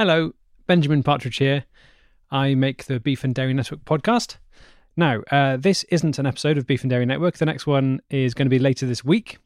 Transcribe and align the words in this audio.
Hello, 0.00 0.32
Benjamin 0.66 1.02
Partridge 1.02 1.36
here. 1.36 1.66
I 2.30 2.54
make 2.54 2.86
the 2.86 2.98
Beef 2.98 3.22
and 3.22 3.34
Dairy 3.34 3.52
Network 3.52 3.84
podcast. 3.84 4.38
Now, 4.96 5.20
uh, 5.30 5.58
this 5.58 5.84
isn't 5.90 6.18
an 6.18 6.24
episode 6.24 6.56
of 6.56 6.66
Beef 6.66 6.82
and 6.82 6.88
Dairy 6.88 7.04
Network. 7.04 7.36
The 7.36 7.44
next 7.44 7.66
one 7.66 8.00
is 8.08 8.32
going 8.32 8.46
to 8.46 8.50
be 8.50 8.58
later 8.58 8.86
this 8.86 9.04
week, 9.04 9.36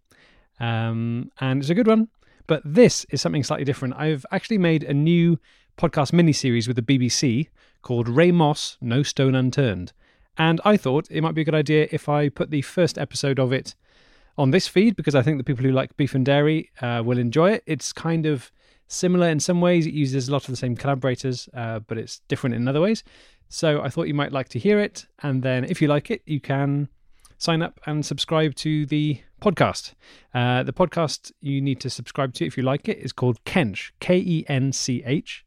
um, 0.61 1.33
and 1.41 1.61
it's 1.61 1.71
a 1.71 1.75
good 1.75 1.89
one. 1.89 2.07
But 2.47 2.63
this 2.65 3.05
is 3.11 3.21
something 3.21 3.43
slightly 3.43 3.65
different. 3.65 3.95
I've 3.97 4.25
actually 4.31 4.59
made 4.59 4.85
a 4.85 4.95
new 4.95 5.41
podcast 5.77 6.13
mini 6.13 6.33
series 6.33 6.69
with 6.69 6.77
the 6.77 6.83
BBC 6.83 7.49
called 7.83 8.09
Ray 8.09 8.31
Moss 8.31 8.79
No 8.81 9.03
Stone 9.03 9.35
Unturned. 9.35 9.93
And 10.39 10.61
I 10.65 10.77
thought 10.77 11.09
it 11.11 11.23
might 11.23 11.35
be 11.35 11.41
a 11.41 11.45
good 11.45 11.57
idea 11.57 11.89
if 11.91 12.09
I 12.09 12.29
put 12.29 12.53
the 12.53 12.63
first 12.63 12.97
episode 12.97 13.41
of 13.41 13.53
it 13.53 13.75
on 14.39 14.53
this 14.53 14.69
feed 14.69 14.95
because 14.95 15.17
I 15.17 15.23
think 15.23 15.39
the 15.39 15.45
people 15.45 15.65
who 15.65 15.73
like 15.73 15.97
beef 15.97 16.15
and 16.15 16.25
dairy 16.25 16.71
uh, 16.81 17.03
will 17.05 17.19
enjoy 17.19 17.55
it. 17.55 17.65
It's 17.67 17.93
kind 17.93 18.25
of 18.25 18.53
similar 18.89 19.29
in 19.29 19.41
some 19.41 19.61
ways. 19.61 19.87
It 19.87 19.95
uses 19.95 20.29
a 20.29 20.33
lot 20.33 20.45
of 20.45 20.51
the 20.51 20.57
same 20.57 20.77
collaborators, 20.77 21.49
uh, 21.55 21.81
but 21.81 21.99
it's 21.99 22.21
different 22.29 22.57
in 22.57 22.69
other 22.69 22.81
ways. 22.81 23.05
So 23.49 23.83
I 23.83 23.89
thought 23.89 24.09
you 24.09 24.15
might 24.15 24.33
like 24.33 24.49
to 24.51 24.59
hear 24.59 24.79
it. 24.81 25.07
And 25.23 25.43
then 25.43 25.65
if 25.65 25.81
you 25.81 25.89
like 25.89 26.11
it, 26.11 26.23
you 26.27 26.41
can 26.41 26.89
sign 27.39 27.63
up 27.63 27.81
and 27.87 28.05
subscribe 28.05 28.55
to 28.57 28.87
the 28.87 29.21
podcast. 29.41 29.95
Uh, 30.33 30.63
the 30.63 30.73
podcast 30.73 31.33
you 31.41 31.61
need 31.61 31.81
to 31.81 31.91
subscribe 31.91 32.35
to 32.35 32.47
if 32.47 32.57
you 32.57 32.63
like 32.63 32.89
it 32.89 32.99
is 32.99 33.13
called 33.13 33.43
Kench, 33.45 33.93
K 34.01 34.17
E 34.17 34.45
N 34.49 34.73
C 34.73 35.03
H. 35.05 35.45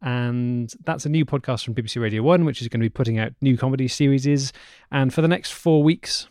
And 0.00 0.72
that's 0.84 1.06
a 1.06 1.08
new 1.08 1.24
podcast 1.24 1.64
from 1.64 1.74
BBC 1.74 2.00
Radio 2.00 2.22
1, 2.22 2.44
which 2.44 2.60
is 2.60 2.68
going 2.68 2.80
to 2.80 2.84
be 2.84 2.90
putting 2.90 3.18
out 3.18 3.32
new 3.40 3.56
comedy 3.56 3.88
series. 3.88 4.52
And 4.90 5.14
for 5.14 5.22
the 5.22 5.28
next 5.28 5.52
four 5.52 5.82
weeks, 5.82 6.28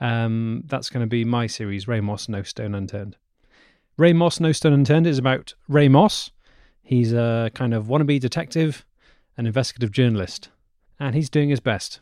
um, 0.00 0.64
that's 0.66 0.90
going 0.90 1.02
to 1.02 1.08
be 1.08 1.24
my 1.24 1.46
series, 1.46 1.86
Ray 1.86 2.00
Moss, 2.00 2.28
No 2.28 2.42
Stone 2.42 2.74
Unturned. 2.74 3.16
Ray 3.96 4.12
Moss, 4.12 4.40
No 4.40 4.50
Stone 4.50 4.72
Unturned 4.72 5.06
is 5.06 5.18
about 5.18 5.54
Ray 5.68 5.86
Moss. 5.86 6.32
He's 6.82 7.12
a 7.12 7.50
kind 7.54 7.72
of 7.72 7.86
wannabe 7.86 8.18
detective, 8.20 8.84
an 9.36 9.46
investigative 9.46 9.92
journalist, 9.92 10.48
and 10.98 11.14
he's 11.14 11.30
doing 11.30 11.48
his 11.48 11.60
best. 11.60 12.00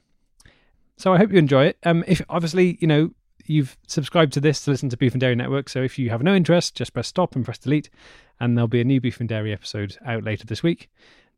So 0.97 1.13
I 1.13 1.19
hope 1.19 1.33
you 1.33 1.39
enjoy 1.39 1.67
it. 1.67 1.79
Um, 1.85 2.03
if 2.07 2.23
obviously 2.31 2.79
you 2.81 2.87
know 2.87 3.11
you've 3.45 3.77
subscribed 3.87 4.33
to 4.33 4.41
this 4.41 4.65
to 4.65 4.71
listen 4.71 4.89
to 4.89 4.97
Beef 4.97 5.13
and 5.13 5.21
Dairy 5.21 5.35
Network, 5.35 5.69
so 5.69 5.83
if 5.83 5.99
you 5.99 6.09
have 6.09 6.23
no 6.23 6.35
interest, 6.35 6.75
just 6.75 6.95
press 6.95 7.09
stop 7.09 7.37
and 7.37 7.45
press 7.45 7.59
delete, 7.59 7.91
and 8.41 8.57
there'll 8.57 8.69
be 8.69 8.81
a 8.81 8.85
new 8.85 9.01
Beef 9.01 9.21
and 9.21 9.29
Dairy 9.29 9.53
episode 9.53 9.99
out 10.07 10.25
later 10.25 10.47
this 10.47 10.63
week. 10.63 10.89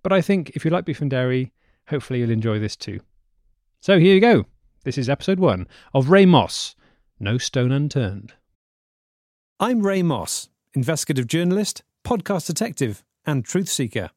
But 0.05 0.13
I 0.13 0.21
think 0.21 0.51
if 0.51 0.65
you 0.65 0.71
like 0.71 0.85
Beef 0.85 1.01
and 1.01 1.11
Dairy, 1.11 1.53
hopefully 1.89 2.21
you'll 2.21 2.31
enjoy 2.31 2.61
this 2.61 2.77
too. 2.77 3.01
So 3.81 3.99
here 3.99 4.15
you 4.15 4.21
go. 4.21 4.47
This 4.85 4.99
is 4.99 5.09
episode 5.09 5.41
one 5.41 5.67
of 5.93 6.11
Ray 6.11 6.27
Moss, 6.27 6.77
No 7.19 7.39
Stone 7.39 7.73
Unturned. 7.73 8.35
I'm 9.61 9.87
Ray 9.87 10.03
Moss, 10.03 10.49
investigative 10.75 11.27
journalist, 11.27 11.83
podcast 12.05 12.47
detective, 12.47 13.05
and 13.25 13.45
truth 13.45 13.69
seeker. 13.69 14.11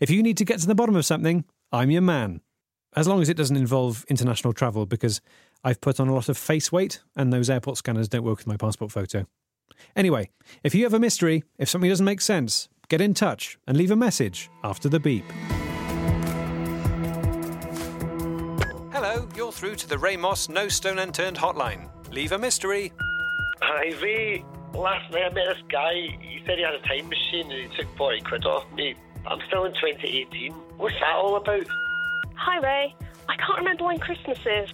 If 0.00 0.10
you 0.10 0.22
need 0.22 0.36
to 0.38 0.44
get 0.44 0.60
to 0.60 0.66
the 0.66 0.74
bottom 0.74 0.96
of 0.96 1.04
something, 1.04 1.44
I'm 1.72 1.90
your 1.90 2.02
man. 2.02 2.40
As 2.96 3.08
long 3.08 3.20
as 3.20 3.28
it 3.28 3.36
doesn't 3.36 3.56
involve 3.56 4.04
international 4.08 4.52
travel, 4.52 4.86
because 4.86 5.20
I've 5.64 5.80
put 5.80 5.98
on 5.98 6.08
a 6.08 6.14
lot 6.14 6.28
of 6.28 6.38
face 6.38 6.70
weight 6.70 7.00
and 7.16 7.32
those 7.32 7.50
airport 7.50 7.76
scanners 7.78 8.08
don't 8.08 8.22
work 8.22 8.38
with 8.38 8.46
my 8.46 8.56
passport 8.56 8.92
photo. 8.92 9.26
Anyway, 9.96 10.30
if 10.62 10.74
you 10.74 10.84
have 10.84 10.94
a 10.94 11.00
mystery, 11.00 11.42
if 11.58 11.68
something 11.68 11.90
doesn't 11.90 12.06
make 12.06 12.20
sense, 12.20 12.68
get 12.88 13.00
in 13.00 13.14
touch 13.14 13.58
and 13.66 13.76
leave 13.76 13.90
a 13.90 13.96
message 13.96 14.50
after 14.62 14.88
the 14.88 15.00
beep. 15.00 15.24
Hello, 18.92 19.28
you're 19.34 19.52
through 19.52 19.74
to 19.76 19.88
the 19.88 19.98
Ray 19.98 20.16
Moss 20.16 20.48
No 20.48 20.68
Stone 20.68 21.00
Unturned 21.00 21.36
hotline. 21.36 21.90
Leave 22.12 22.32
a 22.32 22.38
mystery. 22.38 22.92
Hi, 23.66 23.88
Ray. 24.02 24.44
Last 24.74 25.10
night 25.10 25.24
I 25.24 25.28
met 25.32 25.46
this 25.48 25.62
guy. 25.70 25.94
He 26.20 26.42
said 26.44 26.58
he 26.58 26.64
had 26.64 26.74
a 26.74 26.80
time 26.80 27.08
machine 27.08 27.50
and 27.50 27.70
he 27.72 27.76
took 27.76 27.96
40 27.96 28.20
quid 28.20 28.44
off 28.44 28.70
me. 28.74 28.94
I'm 29.26 29.38
still 29.48 29.64
in 29.64 29.72
2018. 29.72 30.52
What's 30.76 30.94
that 31.00 31.14
all 31.14 31.36
about? 31.36 31.66
Hi, 32.36 32.58
Ray. 32.60 32.94
I 33.26 33.36
can't 33.36 33.58
remember 33.58 33.84
when 33.84 33.98
Christmas 33.98 34.38
is. 34.38 34.70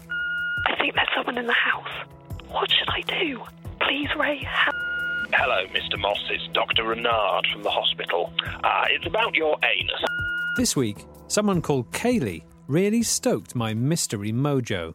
I 0.67 0.75
think 0.77 0.97
there's 0.97 1.09
someone 1.17 1.39
in 1.39 1.47
the 1.47 1.53
house. 1.53 2.09
What 2.49 2.69
should 2.69 2.89
I 2.89 3.03
do? 3.03 3.41
Please, 3.81 4.09
Ray. 4.19 4.43
Help. 4.43 4.75
Hello, 5.33 5.65
Mr. 5.69 5.97
Moss. 5.97 6.19
It's 6.29 6.49
Dr. 6.53 6.83
Renard 6.83 7.47
from 7.53 7.63
the 7.63 7.71
hospital. 7.71 8.33
Uh, 8.65 8.87
it's 8.89 9.07
about 9.07 9.37
your 9.37 9.57
anus. 9.63 10.03
This 10.57 10.75
week, 10.75 11.05
someone 11.29 11.63
called 11.63 11.93
Kaylee 11.93 12.43
really 12.67 13.05
stoked 13.05 13.55
my 13.55 13.73
mystery 13.73 14.33
mojo. 14.33 14.95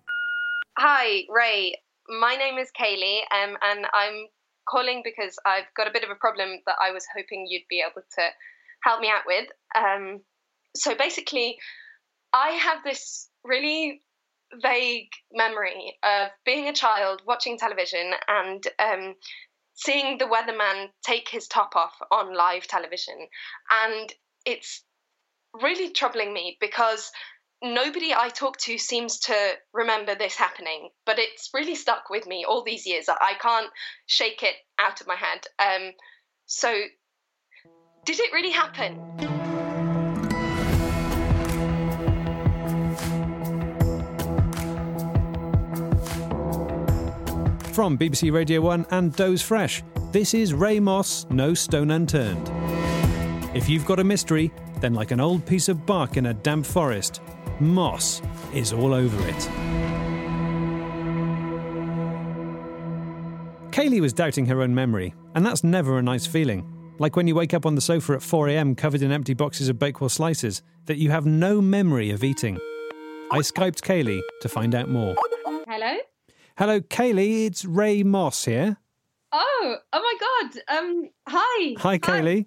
Hi, 0.77 1.23
Ray. 1.29 1.75
My 2.07 2.35
name 2.35 2.57
is 2.57 2.69
Kaylee, 2.79 3.21
um, 3.31 3.57
and 3.61 3.85
I'm 3.93 4.27
calling 4.69 5.01
because 5.03 5.35
I've 5.45 5.65
got 5.75 5.87
a 5.87 5.91
bit 5.91 6.03
of 6.03 6.09
a 6.09 6.15
problem 6.15 6.59
that 6.65 6.75
I 6.81 6.91
was 6.91 7.05
hoping 7.15 7.47
you'd 7.47 7.67
be 7.69 7.81
able 7.81 8.01
to 8.17 8.29
help 8.83 9.01
me 9.01 9.09
out 9.09 9.23
with. 9.25 9.47
Um, 9.75 10.21
so 10.75 10.95
basically, 10.95 11.57
I 12.33 12.49
have 12.49 12.83
this 12.83 13.29
really 13.43 14.01
vague 14.61 15.09
memory 15.33 15.97
of 16.03 16.29
being 16.45 16.67
a 16.67 16.73
child 16.73 17.21
watching 17.25 17.57
television 17.57 18.11
and 18.27 18.63
um, 18.79 19.15
seeing 19.73 20.17
the 20.17 20.25
weatherman 20.25 20.87
take 21.03 21.29
his 21.29 21.47
top 21.47 21.75
off 21.75 21.93
on 22.11 22.35
live 22.35 22.67
television. 22.67 23.15
And 23.87 24.13
it's 24.45 24.83
really 25.61 25.91
troubling 25.91 26.33
me 26.33 26.57
because 26.59 27.11
nobody 27.63 28.13
I 28.13 28.29
talk 28.29 28.57
to 28.59 28.77
seems 28.77 29.19
to 29.21 29.53
remember 29.73 30.15
this 30.15 30.35
happening, 30.35 30.89
but 31.05 31.19
it's 31.19 31.49
really 31.53 31.75
stuck 31.75 32.09
with 32.09 32.27
me 32.27 32.45
all 32.47 32.63
these 32.63 32.85
years. 32.85 33.07
I 33.09 33.33
can't 33.39 33.69
shake 34.05 34.43
it 34.43 34.55
out 34.79 35.01
of 35.01 35.07
my 35.07 35.15
head. 35.15 35.45
Um, 35.59 35.91
so, 36.45 36.73
did 38.05 38.19
it 38.19 38.33
really 38.33 38.51
happen? 38.51 39.01
From 47.73 47.97
BBC 47.97 48.31
Radio 48.31 48.61
1 48.61 48.85
and 48.91 49.13
Doze 49.13 49.41
Fresh, 49.41 49.83
this 50.13 50.33
is 50.33 50.53
Ray 50.53 50.79
Moss, 50.79 51.25
No 51.29 51.53
Stone 51.53 51.91
Unturned. 51.91 52.49
If 53.53 53.67
you've 53.67 53.85
got 53.85 53.99
a 53.99 54.03
mystery, 54.03 54.53
then 54.79 54.93
like 54.93 55.11
an 55.11 55.19
old 55.19 55.45
piece 55.45 55.67
of 55.67 55.85
bark 55.85 56.15
in 56.15 56.27
a 56.27 56.33
damp 56.33 56.65
forest, 56.65 57.19
moss 57.59 58.21
is 58.53 58.73
all 58.73 58.93
over 58.93 59.27
it. 59.27 59.49
Kaylee 63.71 63.99
was 63.99 64.13
doubting 64.13 64.45
her 64.45 64.61
own 64.61 64.73
memory, 64.73 65.13
and 65.35 65.45
that's 65.45 65.63
never 65.63 65.97
a 65.97 66.01
nice 66.01 66.25
feeling. 66.25 66.65
Like 66.97 67.15
when 67.17 67.27
you 67.27 67.35
wake 67.35 67.53
up 67.53 67.65
on 67.65 67.75
the 67.75 67.81
sofa 67.81 68.13
at 68.13 68.19
4am 68.21 68.77
covered 68.77 69.01
in 69.01 69.11
empty 69.11 69.33
boxes 69.33 69.67
of 69.67 69.77
Bakewell 69.77 70.09
slices 70.09 70.63
that 70.85 70.97
you 70.97 71.11
have 71.11 71.25
no 71.25 71.59
memory 71.61 72.11
of 72.11 72.23
eating. 72.23 72.57
I 73.31 73.39
Skyped 73.39 73.81
Kaylee 73.81 74.21
to 74.41 74.47
find 74.49 74.73
out 74.73 74.87
more. 74.87 75.15
Hello? 75.67 75.97
Hello, 76.57 76.79
Kaylee, 76.79 77.47
it's 77.47 77.65
Ray 77.65 78.01
Moss 78.03 78.45
here. 78.45 78.77
Oh, 79.33 79.75
oh 79.91 79.99
my 79.99 80.49
god. 80.49 80.77
Um 80.77 81.09
hi. 81.27 81.75
Hi, 81.79 81.97
Kaylee. 81.97 82.45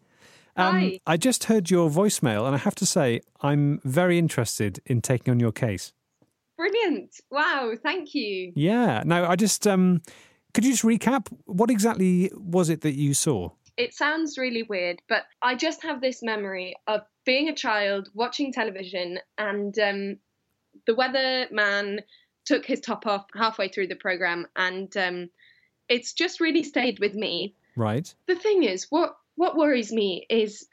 Um, 0.59 0.75
Hi. 0.75 1.01
I 1.07 1.17
just 1.17 1.45
heard 1.45 1.71
your 1.71 1.89
voicemail, 1.89 2.45
and 2.45 2.55
I 2.55 2.59
have 2.59 2.75
to 2.77 2.87
say, 2.87 3.21
I'm 3.41 3.81
very 3.85 4.19
interested 4.19 4.81
in 4.85 5.01
taking 5.01 5.31
on 5.31 5.39
your 5.39 5.53
case. 5.53 5.93
Brilliant. 6.57 7.21
Wow, 7.31 7.75
thank 7.81 8.15
you. 8.15 8.53
Yeah. 8.57 9.05
Now, 9.07 9.31
I 9.31 9.37
just 9.37 9.67
um, 9.69 10.03
could 10.53 10.65
you 10.65 10.73
just 10.73 10.83
recap 10.83 11.29
what 11.45 11.71
exactly 11.71 12.33
was 12.35 12.69
it 12.69 12.81
that 12.81 12.95
you 12.95 13.15
saw? 13.15 13.51
It 13.77 13.95
sounds 13.95 14.37
really 14.37 14.65
weird, 14.65 15.01
but 15.09 15.25
I 15.41 15.55
just 15.55 15.85
have 15.85 16.01
this 16.01 16.21
memory 16.21 16.75
of 16.89 17.03
being 17.25 17.49
a 17.49 17.55
child 17.55 18.09
watching 18.13 18.53
television 18.53 19.21
and 19.37 19.79
um 19.79 20.17
the 20.87 20.95
weatherman 20.95 22.01
took 22.45 22.67
his 22.67 22.81
top 22.81 23.07
off 23.07 23.27
halfway 23.37 23.69
through 23.69 23.87
the 23.87 23.95
program 23.95 24.49
and 24.57 24.97
um 24.97 25.31
it's 25.89 26.13
just 26.13 26.41
really 26.41 26.65
stayed 26.65 26.99
with 26.99 27.15
me. 27.15 27.55
Right. 27.77 28.13
The 28.27 28.35
thing 28.35 28.65
is, 28.65 28.87
what 28.91 29.17
what 29.39 29.57
worries 29.57 29.93
me 29.93 30.27
is 30.29 30.67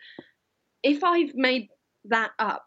if 0.81 1.03
I've 1.03 1.35
made 1.35 1.69
that 2.05 2.31
up, 2.39 2.65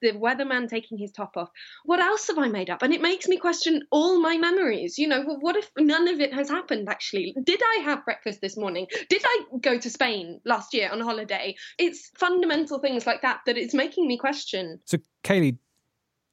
the 0.00 0.12
weatherman 0.12 0.68
taking 0.68 0.96
his 0.96 1.10
top 1.10 1.36
off, 1.36 1.48
what 1.84 1.98
else 2.00 2.28
have 2.28 2.38
I 2.38 2.48
made 2.48 2.70
up? 2.70 2.82
And 2.82 2.92
it 2.92 3.00
makes 3.00 3.26
me 3.26 3.36
question 3.36 3.82
all 3.90 4.20
my 4.20 4.36
memories. 4.36 4.96
You 4.98 5.08
know, 5.08 5.24
well, 5.26 5.38
what 5.40 5.56
if 5.56 5.68
none 5.76 6.06
of 6.06 6.20
it 6.20 6.32
has 6.32 6.48
happened 6.48 6.88
actually? 6.88 7.34
Did 7.42 7.60
I 7.62 7.80
have 7.82 8.04
breakfast 8.04 8.40
this 8.40 8.56
morning? 8.56 8.86
Did 9.08 9.22
I 9.24 9.44
go 9.60 9.78
to 9.78 9.90
Spain 9.90 10.40
last 10.44 10.72
year 10.74 10.90
on 10.92 11.00
holiday? 11.00 11.56
It's 11.78 12.10
fundamental 12.16 12.78
things 12.78 13.06
like 13.06 13.22
that 13.22 13.40
that 13.46 13.56
it's 13.56 13.74
making 13.74 14.06
me 14.06 14.18
question. 14.18 14.78
So, 14.84 14.98
Kaylee, 15.24 15.56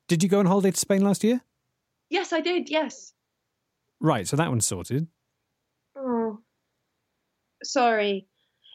did 0.07 0.21
you 0.21 0.29
go 0.29 0.39
on 0.39 0.45
holiday 0.45 0.71
to 0.71 0.79
Spain 0.79 1.01
last 1.01 1.23
year? 1.23 1.41
Yes, 2.09 2.33
I 2.33 2.41
did, 2.41 2.69
yes. 2.69 3.13
Right. 3.99 4.27
So 4.27 4.35
that 4.35 4.49
one's 4.49 4.67
sorted. 4.67 5.07
Oh, 5.97 6.39
sorry. 7.63 8.27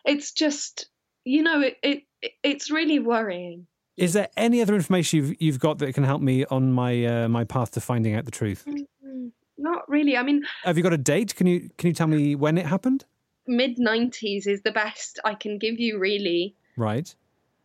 It's 0.04 0.32
just, 0.32 0.88
you 1.24 1.42
know, 1.42 1.60
it, 1.60 1.76
it 1.82 2.02
it's 2.42 2.70
really 2.70 2.98
worrying. 2.98 3.66
Is 3.96 4.12
there 4.14 4.28
any 4.36 4.62
other 4.62 4.74
information 4.74 5.18
you've 5.18 5.42
you've 5.42 5.58
got 5.58 5.78
that 5.78 5.94
can 5.94 6.04
help 6.04 6.22
me 6.22 6.44
on 6.46 6.72
my 6.72 7.04
uh, 7.04 7.28
my 7.28 7.44
path 7.44 7.72
to 7.72 7.80
finding 7.80 8.14
out 8.14 8.24
the 8.24 8.30
truth? 8.30 8.64
Mm, 8.66 9.32
Not 9.58 9.88
really. 9.88 10.16
I 10.16 10.22
mean, 10.22 10.42
Have 10.64 10.76
you 10.76 10.82
got 10.82 10.92
a 10.92 10.98
date? 10.98 11.34
Can 11.34 11.46
you 11.46 11.70
can 11.76 11.88
you 11.88 11.94
tell 11.94 12.06
me 12.06 12.34
when 12.34 12.56
it 12.58 12.66
happened? 12.66 13.04
mid 13.46 13.78
90s 13.78 14.46
is 14.46 14.62
the 14.62 14.70
best 14.70 15.18
I 15.24 15.34
can 15.34 15.58
give 15.58 15.80
you, 15.80 15.98
really. 15.98 16.54
Right. 16.76 17.14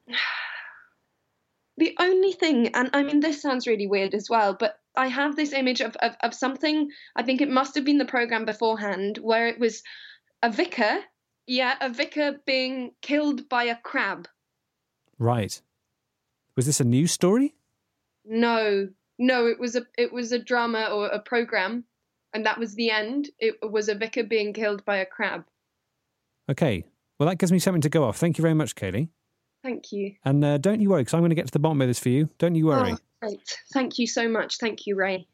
The 1.77 1.93
only 1.99 2.31
thing, 2.31 2.69
and 2.73 2.89
I 2.93 3.03
mean, 3.03 3.19
this 3.19 3.41
sounds 3.41 3.67
really 3.67 3.85
weird 3.85 4.13
as 4.13 4.29
well, 4.29 4.53
but 4.57 4.79
I 4.95 5.07
have 5.07 5.35
this 5.35 5.51
image 5.51 5.81
of, 5.81 5.97
of, 5.97 6.15
of 6.21 6.33
something, 6.33 6.89
I 7.17 7.23
think 7.23 7.41
it 7.41 7.49
must 7.49 7.75
have 7.75 7.83
been 7.83 7.97
the 7.97 8.05
program 8.05 8.45
beforehand, 8.45 9.17
where 9.17 9.49
it 9.49 9.59
was 9.59 9.83
a 10.41 10.49
vicar, 10.49 10.99
yeah, 11.47 11.75
a 11.81 11.89
vicar 11.89 12.39
being 12.45 12.91
killed 13.01 13.47
by 13.49 13.65
a 13.65 13.75
crab. 13.75 14.27
Right. 15.19 15.61
Was 16.55 16.65
this 16.65 16.79
a 16.79 16.83
news 16.83 17.11
story? 17.11 17.55
No, 18.25 18.89
no, 19.19 19.47
it 19.47 19.59
was 19.59 19.75
a 19.75 19.83
it 19.97 20.11
was 20.11 20.31
a 20.31 20.39
drama 20.39 20.89
or 20.91 21.07
a 21.07 21.19
program, 21.19 21.83
and 22.33 22.45
that 22.45 22.57
was 22.57 22.75
the 22.75 22.89
end. 22.89 23.29
It 23.39 23.55
was 23.61 23.89
a 23.89 23.95
vicar 23.95 24.23
being 24.23 24.53
killed 24.53 24.83
by 24.85 24.97
a 24.97 25.05
crab. 25.05 25.45
Okay. 26.49 26.85
Well, 27.19 27.29
that 27.29 27.37
gives 27.37 27.51
me 27.51 27.59
something 27.59 27.81
to 27.81 27.89
go 27.89 28.03
off. 28.03 28.17
Thank 28.17 28.37
you 28.37 28.41
very 28.41 28.53
much, 28.53 28.75
Kaylee. 28.75 29.09
Thank 29.63 29.91
you. 29.91 30.15
And 30.25 30.43
uh, 30.43 30.57
don't 30.57 30.81
you 30.81 30.89
worry, 30.89 31.01
because 31.01 31.13
I'm 31.13 31.21
going 31.21 31.29
to 31.29 31.35
get 31.35 31.45
to 31.47 31.51
the 31.51 31.59
bottom 31.59 31.81
of 31.81 31.87
this 31.87 31.99
for 31.99 32.09
you. 32.09 32.29
Don't 32.39 32.55
you 32.55 32.67
worry. 32.67 32.91
Oh, 32.93 32.97
great. 33.21 33.57
Thank 33.73 33.97
you 33.97 34.05
so 34.05 34.27
much. 34.27 34.57
Thank 34.57 34.85
you, 34.85 34.95
Ray. 34.95 35.27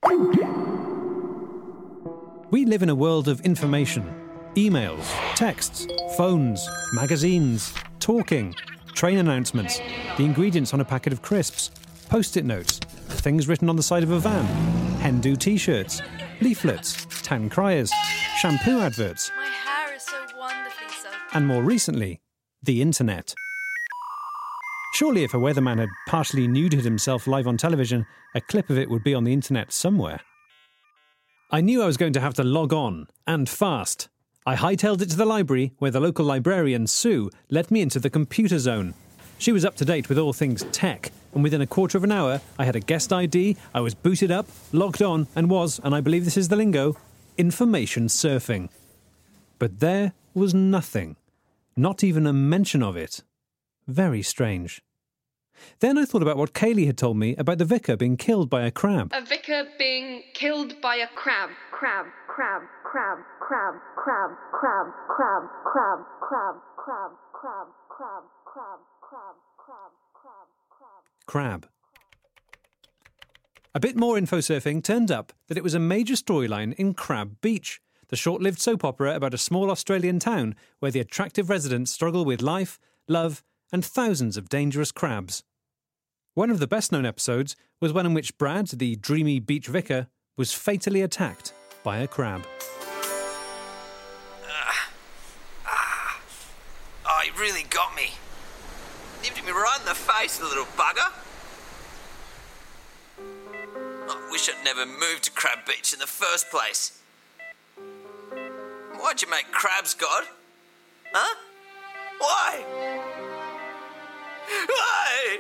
We 2.52 2.66
live 2.66 2.84
in 2.84 2.90
a 2.90 2.96
world 2.96 3.28
of 3.28 3.42
information 3.42 4.21
emails, 4.56 5.06
texts, 5.36 5.88
phones, 6.18 6.68
magazines, 6.94 7.74
talking, 8.00 8.54
train 8.94 9.18
announcements, 9.18 9.80
the 10.18 10.26
ingredients 10.26 10.74
on 10.74 10.82
a 10.82 10.86
packet 10.86 11.14
of 11.14 11.22
crisps, 11.22 11.72
post 12.10 12.36
it 12.38 12.46
notes, 12.46 12.80
things 12.80 13.48
written 13.48 13.70
on 13.70 13.76
the 13.76 13.84
side 13.84 14.04
of 14.04 14.12
a 14.12 14.20
van, 14.20 14.46
Hendu 15.00 15.38
t 15.38 15.58
shirts, 15.58 16.02
leaflets, 16.42 17.06
town 17.22 17.50
criers, 17.50 17.92
shampoo 18.38 18.80
adverts, 18.80 19.32
My 19.38 19.46
hair 19.46 19.96
is 19.96 20.04
so 20.04 20.18
and 21.34 21.48
more 21.48 21.64
recently, 21.64 22.20
the 22.62 22.82
internet. 22.82 23.34
Surely, 24.96 25.24
if 25.24 25.34
a 25.34 25.38
weatherman 25.38 25.80
had 25.80 25.90
partially 26.08 26.48
nuded 26.48 26.84
himself 26.84 27.26
live 27.26 27.48
on 27.48 27.56
television, 27.56 28.06
a 28.36 28.42
clip 28.42 28.70
of 28.70 28.78
it 28.78 28.90
would 28.90 29.04
be 29.04 29.14
on 29.14 29.24
the 29.24 29.32
internet 29.32 29.72
somewhere. 29.72 30.20
I 31.50 31.62
knew 31.62 31.82
I 31.82 31.86
was 31.86 31.98
going 31.98 32.14
to 32.14 32.20
have 32.20 32.34
to 32.36 32.44
log 32.44 32.74
on, 32.74 33.08
and 33.26 33.48
fast. 33.48 34.10
I 34.44 34.56
hightailed 34.56 35.02
it 35.02 35.10
to 35.12 35.18
the 35.18 35.26
library, 35.26 35.72
where 35.78 35.92
the 35.92 36.00
local 36.00 36.26
librarian, 36.26 36.88
Sue, 36.88 37.30
let 37.52 37.70
me 37.70 37.82
into 37.82 38.00
the 38.00 38.10
computer 38.10 38.58
zone. 38.58 38.96
She 39.38 39.52
was 39.52 39.64
up 39.64 39.76
to 39.76 39.86
date 39.86 40.10
with 40.10 40.18
all 40.18 40.34
things 40.34 40.64
tech, 40.72 41.12
and 41.36 41.44
within 41.44 41.62
a 41.62 41.68
quarter 41.68 41.96
of 41.96 42.04
an 42.04 42.12
hour, 42.12 42.42
I 42.58 42.66
had 42.66 42.76
a 42.76 42.80
guest 42.80 43.14
ID, 43.14 43.56
I 43.72 43.82
was 43.82 43.94
booted 43.94 44.32
up, 44.32 44.48
logged 44.72 45.04
on, 45.04 45.28
and 45.36 45.48
was, 45.48 45.80
and 45.84 45.94
I 45.94 46.02
believe 46.02 46.26
this 46.26 46.38
is 46.38 46.48
the 46.48 46.56
lingo, 46.56 46.98
information 47.38 48.08
surfing. 48.08 48.70
But 49.60 49.80
there 49.80 50.14
was 50.34 50.56
nothing. 50.56 51.18
Not 51.76 52.04
even 52.04 52.26
a 52.26 52.34
mention 52.34 52.82
of 52.82 52.98
it. 52.98 53.22
Very 53.88 54.24
strange. 54.24 54.82
Then 55.80 56.00
I 56.00 56.06
thought 56.06 56.24
about 56.24 56.38
what 56.38 56.54
Kaylee 56.54 56.88
had 56.88 56.98
told 56.98 57.18
me 57.18 57.36
about 57.36 57.60
the 57.60 57.66
vicar 57.66 57.96
being 57.96 58.18
killed 58.18 58.50
by 58.50 58.64
a 58.64 58.72
crab. 58.72 59.12
A 59.14 59.24
vicar 59.24 59.66
being 59.78 60.24
killed 60.34 60.82
by 60.82 60.96
a 60.96 61.08
crab. 61.08 61.52
Crab, 61.72 62.08
crab, 62.42 62.64
crab, 62.84 63.18
crab, 63.40 63.76
crab, 63.96 64.32
crab, 64.52 64.66
crab, 64.66 64.88
crab, 65.08 65.44
crab, 65.72 66.00
crab, 66.24 66.58
crab, 66.82 67.12
crab, 67.38 67.68
crab, 67.94 68.80
crab, 69.00 69.36
crab, 69.62 69.92
crab, 70.16 70.48
crab. 70.72 71.04
Crab. 71.28 71.68
A 73.76 73.80
bit 73.80 73.96
more 73.96 74.18
info 74.18 74.40
surfing 74.40 74.84
turned 74.84 75.12
up 75.12 75.34
that 75.50 75.58
it 75.58 75.64
was 75.64 75.76
a 75.76 75.80
major 75.80 76.16
storyline 76.16 76.74
in 76.80 76.96
Crab 76.96 77.40
Beach, 77.42 77.80
the 78.08 78.16
short 78.16 78.42
lived 78.42 78.60
soap 78.60 78.84
opera 78.84 79.16
about 79.16 79.36
a 79.36 79.38
small 79.38 79.70
Australian 79.70 80.18
town 80.18 80.56
where 80.80 80.92
the 80.92 81.00
attractive 81.00 81.48
residents 81.48 81.92
struggle 81.92 82.26
with 82.26 82.42
life, 82.42 82.80
love, 83.08 83.44
and 83.72 83.86
thousands 83.86 84.36
of 84.36 84.50
dangerous 84.50 84.92
crabs. 84.92 85.44
One 86.34 86.50
of 86.50 86.58
the 86.58 86.68
best 86.68 86.92
known 86.92 87.06
episodes 87.06 87.56
was 87.80 87.94
one 87.94 88.08
in 88.08 88.16
which 88.16 88.36
Brad, 88.40 88.68
the 88.70 88.96
dreamy 88.96 89.40
beach 89.40 89.68
vicar, 89.68 90.08
was 90.38 90.54
fatally 90.54 91.04
attacked 91.04 91.54
by 91.84 92.00
a 92.00 92.08
crab. 92.08 92.46
Ah, 94.48 94.90
ah, 95.66 95.68
ah, 95.68 96.22
oh, 97.08 97.22
he 97.24 97.32
really 97.40 97.64
got 97.64 97.96
me. 97.96 98.12
Nipped 99.24 99.44
me 99.44 99.52
right 99.52 99.78
in 99.80 99.86
the 99.86 99.96
face, 99.96 100.38
the 100.38 100.46
little 100.46 100.66
bugger. 100.78 101.12
I 104.10 104.30
wish 104.32 104.50
I'd 104.50 104.64
never 104.64 104.86
moved 104.86 105.24
to 105.24 105.32
Crab 105.32 105.60
Beach 105.66 105.94
in 105.94 106.00
the 106.00 106.08
first 106.08 106.50
place. 106.50 107.00
Why'd 109.00 109.22
you 109.22 109.30
make 109.30 109.52
crabs, 109.52 109.94
God? 109.94 110.26
Huh? 111.12 111.36
Why? 112.20 112.64
Why? 114.68 115.40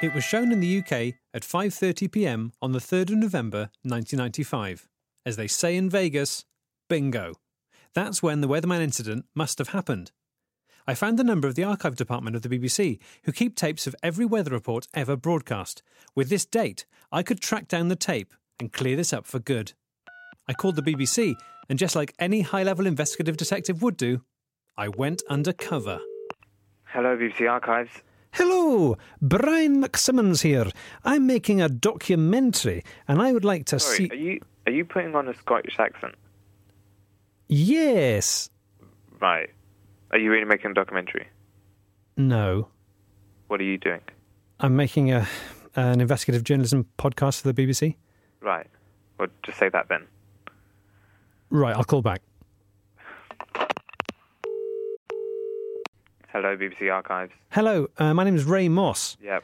It 0.00 0.14
was 0.14 0.22
shown 0.22 0.52
in 0.52 0.60
the 0.60 0.78
UK 0.78 1.14
at 1.34 1.42
5:30 1.42 2.12
p.m. 2.12 2.52
on 2.62 2.70
the 2.70 2.78
3rd 2.78 3.10
of 3.10 3.16
November 3.16 3.70
1995. 3.82 4.88
As 5.26 5.34
they 5.34 5.48
say 5.48 5.76
in 5.76 5.90
Vegas, 5.90 6.44
bingo. 6.88 7.34
That's 7.94 8.22
when 8.22 8.40
the 8.40 8.46
Weatherman 8.46 8.80
incident 8.80 9.24
must 9.34 9.58
have 9.58 9.70
happened. 9.70 10.12
I 10.86 10.94
found 10.94 11.18
the 11.18 11.24
number 11.24 11.48
of 11.48 11.56
the 11.56 11.64
archive 11.64 11.96
department 11.96 12.36
of 12.36 12.42
the 12.42 12.48
BBC, 12.48 13.00
who 13.24 13.32
keep 13.32 13.56
tapes 13.56 13.88
of 13.88 13.96
every 14.00 14.24
weather 14.24 14.52
report 14.52 14.86
ever 14.94 15.16
broadcast. 15.16 15.82
With 16.14 16.28
this 16.28 16.46
date, 16.46 16.86
I 17.10 17.24
could 17.24 17.40
track 17.40 17.66
down 17.66 17.88
the 17.88 17.96
tape 17.96 18.32
and 18.60 18.72
clear 18.72 18.94
this 18.94 19.12
up 19.12 19.26
for 19.26 19.40
good. 19.40 19.72
I 20.46 20.52
called 20.52 20.76
the 20.76 20.82
BBC, 20.82 21.34
and 21.68 21.76
just 21.76 21.96
like 21.96 22.14
any 22.20 22.42
high 22.42 22.62
level 22.62 22.86
investigative 22.86 23.36
detective 23.36 23.82
would 23.82 23.96
do, 23.96 24.22
I 24.76 24.86
went 24.86 25.22
undercover. 25.28 25.98
Hello, 26.84 27.16
BBC 27.16 27.50
Archives. 27.50 27.90
Hello, 28.38 28.96
Brian 29.20 29.82
McSimmons 29.82 30.42
here. 30.42 30.66
I'm 31.04 31.26
making 31.26 31.60
a 31.60 31.68
documentary 31.68 32.84
and 33.08 33.20
I 33.20 33.32
would 33.32 33.44
like 33.44 33.66
to 33.66 33.80
Sorry, 33.80 33.96
see. 33.96 34.08
are 34.10 34.14
you 34.14 34.40
are 34.64 34.70
you 34.70 34.84
putting 34.84 35.16
on 35.16 35.26
a 35.26 35.34
Scottish 35.34 35.74
accent? 35.80 36.14
Yes. 37.48 38.48
Right. 39.20 39.50
Are 40.12 40.18
you 40.18 40.30
really 40.30 40.44
making 40.44 40.70
a 40.70 40.74
documentary? 40.74 41.26
No. 42.16 42.68
What 43.48 43.60
are 43.60 43.64
you 43.64 43.76
doing? 43.76 44.02
I'm 44.60 44.76
making 44.76 45.10
a 45.10 45.26
an 45.74 46.00
investigative 46.00 46.44
journalism 46.44 46.86
podcast 46.96 47.40
for 47.40 47.52
the 47.52 47.66
BBC. 47.66 47.96
Right. 48.40 48.68
Well, 49.18 49.26
just 49.42 49.58
say 49.58 49.68
that 49.68 49.88
then. 49.88 50.06
Right, 51.50 51.74
I'll 51.74 51.82
call 51.82 52.02
back. 52.02 52.22
Hello, 56.40 56.56
BBC 56.56 56.88
Archives. 56.94 57.32
Hello, 57.50 57.88
uh, 57.98 58.14
my 58.14 58.22
name 58.22 58.36
is 58.36 58.44
Ray 58.44 58.68
Moss, 58.68 59.16
Yep. 59.20 59.42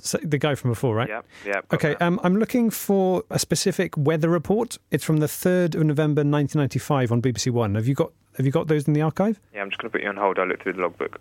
so 0.00 0.18
the 0.20 0.36
guy 0.36 0.56
from 0.56 0.72
before, 0.72 0.96
right? 0.96 1.08
Yep. 1.08 1.26
Yep. 1.46 1.72
Okay, 1.74 1.94
um, 2.00 2.18
I'm 2.24 2.34
looking 2.38 2.70
for 2.70 3.22
a 3.30 3.38
specific 3.38 3.96
weather 3.96 4.28
report. 4.28 4.78
It's 4.90 5.04
from 5.04 5.18
the 5.18 5.28
3rd 5.28 5.76
of 5.76 5.84
November 5.84 6.22
1995 6.24 7.12
on 7.12 7.22
BBC 7.22 7.52
One. 7.52 7.76
Have 7.76 7.86
you 7.86 7.94
got 7.94 8.10
Have 8.36 8.46
you 8.46 8.50
got 8.50 8.66
those 8.66 8.88
in 8.88 8.94
the 8.94 9.02
archive? 9.02 9.38
yeah, 9.54 9.60
I'm 9.62 9.70
just 9.70 9.80
going 9.80 9.92
to 9.92 9.96
put 9.96 10.02
you 10.02 10.08
on 10.08 10.16
hold. 10.16 10.40
I'll 10.40 10.48
look 10.48 10.60
through 10.60 10.72
the 10.72 10.80
logbook. 10.80 11.20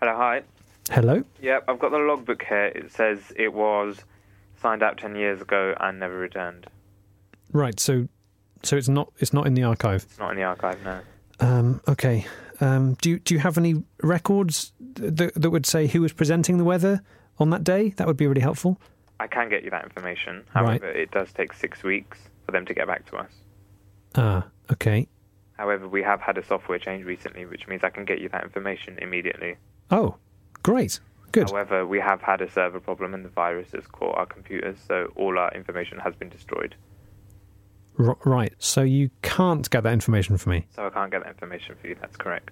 Hello, 0.00 0.16
hi. 0.16 0.42
Hello. 0.90 1.22
Yep, 1.40 1.64
I've 1.68 1.78
got 1.78 1.90
the 1.90 1.98
logbook 1.98 2.42
here. 2.42 2.66
It 2.66 2.90
says 2.92 3.18
it 3.36 3.52
was 3.52 4.02
signed 4.60 4.82
out 4.82 4.98
10 4.98 5.14
years 5.14 5.40
ago 5.40 5.74
and 5.78 6.00
never 6.00 6.16
returned. 6.16 6.66
Right, 7.52 7.78
so 7.78 8.08
so 8.62 8.76
it's 8.76 8.88
not 8.88 9.12
it's 9.18 9.32
not 9.32 9.46
in 9.46 9.54
the 9.54 9.62
archive. 9.62 10.04
It's 10.04 10.18
not 10.18 10.30
in 10.30 10.36
the 10.36 10.44
archive 10.44 10.82
now. 10.84 11.00
Um, 11.40 11.80
okay. 11.88 12.26
Um, 12.60 12.94
do 13.00 13.10
you 13.10 13.18
do 13.20 13.34
you 13.34 13.40
have 13.40 13.56
any 13.56 13.82
records 14.02 14.72
that 14.94 15.34
that 15.34 15.50
would 15.50 15.66
say 15.66 15.86
who 15.86 16.02
was 16.02 16.12
presenting 16.12 16.58
the 16.58 16.64
weather 16.64 17.00
on 17.38 17.50
that 17.50 17.64
day? 17.64 17.90
That 17.90 18.06
would 18.06 18.16
be 18.16 18.26
really 18.26 18.42
helpful. 18.42 18.80
I 19.18 19.26
can 19.26 19.48
get 19.48 19.64
you 19.64 19.70
that 19.70 19.84
information. 19.84 20.44
Right. 20.54 20.80
However, 20.80 20.90
it 20.90 21.10
does 21.10 21.32
take 21.32 21.52
six 21.52 21.82
weeks 21.82 22.18
for 22.46 22.52
them 22.52 22.66
to 22.66 22.74
get 22.74 22.86
back 22.86 23.06
to 23.10 23.16
us. 23.16 23.32
Ah, 24.14 24.46
okay. 24.72 25.08
However, 25.58 25.86
we 25.86 26.02
have 26.02 26.20
had 26.20 26.38
a 26.38 26.44
software 26.44 26.78
change 26.78 27.04
recently, 27.04 27.44
which 27.44 27.68
means 27.68 27.84
I 27.84 27.90
can 27.90 28.06
get 28.06 28.18
you 28.20 28.30
that 28.30 28.44
information 28.44 28.98
immediately. 28.98 29.56
Oh, 29.90 30.16
great. 30.62 31.00
Good. 31.32 31.50
However, 31.50 31.86
we 31.86 32.00
have 32.00 32.22
had 32.22 32.40
a 32.40 32.50
server 32.50 32.80
problem 32.80 33.12
and 33.12 33.24
the 33.24 33.28
virus 33.28 33.72
has 33.72 33.86
caught 33.86 34.16
our 34.16 34.26
computers, 34.26 34.78
so 34.88 35.12
all 35.16 35.38
our 35.38 35.52
information 35.52 35.98
has 35.98 36.14
been 36.14 36.30
destroyed. 36.30 36.74
R- 38.00 38.16
right. 38.24 38.52
So 38.58 38.80
you 38.82 39.10
can't 39.22 39.68
get 39.70 39.82
that 39.84 39.92
information 39.92 40.36
for 40.38 40.48
me. 40.50 40.66
So 40.74 40.86
I 40.86 40.90
can't 40.90 41.10
get 41.10 41.22
that 41.24 41.28
information 41.30 41.76
for 41.80 41.86
you. 41.88 41.96
That's 42.00 42.16
correct. 42.16 42.50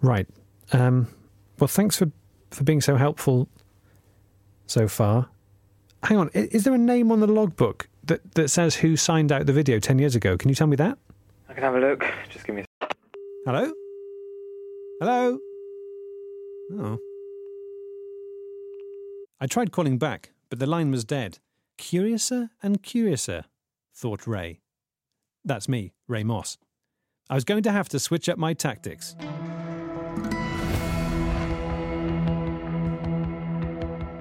Right. 0.00 0.26
Um, 0.72 1.08
well, 1.58 1.68
thanks 1.68 1.96
for 1.96 2.10
for 2.50 2.64
being 2.64 2.80
so 2.80 2.96
helpful 2.96 3.48
so 4.66 4.86
far. 4.88 5.28
Hang 6.04 6.18
on. 6.18 6.30
i- 6.34 6.48
Is 6.52 6.64
there 6.64 6.74
a 6.74 6.78
name 6.78 7.10
on 7.12 7.20
the 7.20 7.26
logbook 7.26 7.88
that 8.04 8.34
that 8.34 8.48
says 8.48 8.76
who 8.76 8.96
signed 8.96 9.32
out 9.32 9.46
the 9.46 9.52
video 9.52 9.78
ten 9.80 9.98
years 9.98 10.14
ago? 10.14 10.36
Can 10.36 10.48
you 10.48 10.54
tell 10.54 10.66
me 10.68 10.76
that? 10.76 10.96
I 11.48 11.54
can 11.54 11.62
have 11.62 11.74
a 11.74 11.80
look. 11.80 12.04
Just 12.30 12.46
give 12.46 12.54
me 12.54 12.64
a 12.80 12.86
Hello. 13.44 13.72
Hello. 15.00 15.38
Oh. 16.72 16.98
I 19.40 19.46
tried 19.46 19.72
calling 19.72 19.98
back, 19.98 20.32
but 20.50 20.58
the 20.58 20.66
line 20.66 20.90
was 20.90 21.04
dead. 21.04 21.38
Curiouser 21.76 22.50
and 22.62 22.82
curiouser, 22.82 23.44
thought 23.94 24.26
Ray. 24.26 24.60
That's 25.48 25.66
me, 25.66 25.92
Ray 26.08 26.24
Moss. 26.24 26.58
I 27.30 27.34
was 27.34 27.44
going 27.44 27.62
to 27.62 27.72
have 27.72 27.88
to 27.88 27.98
switch 27.98 28.28
up 28.28 28.36
my 28.36 28.52
tactics. 28.52 29.16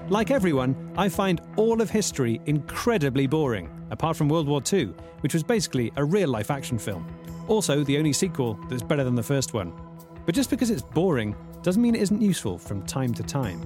Like 0.10 0.32
everyone, 0.32 0.94
I 0.98 1.10
find 1.10 1.42
all 1.58 1.82
of 1.82 1.90
history 1.90 2.40
incredibly 2.46 3.28
boring, 3.28 3.70
apart 3.92 4.16
from 4.16 4.30
World 4.30 4.48
War 4.48 4.62
II, 4.72 4.94
which 5.20 5.34
was 5.34 5.44
basically 5.44 5.92
a 5.98 6.06
real 6.06 6.30
life 6.30 6.50
action 6.50 6.80
film. 6.80 7.06
Also, 7.50 7.84
the 7.84 7.98
only 7.98 8.14
sequel 8.14 8.58
that's 8.70 8.82
better 8.82 9.04
than 9.04 9.16
the 9.16 9.22
first 9.22 9.54
one. 9.54 9.74
But 10.26 10.34
just 10.34 10.50
because 10.50 10.70
it's 10.70 10.82
boring 10.82 11.36
doesn't 11.62 11.82
mean 11.82 11.96
it 11.96 12.02
isn't 12.04 12.22
useful 12.22 12.58
from 12.58 12.84
time 12.84 13.14
to 13.14 13.24
time. 13.24 13.62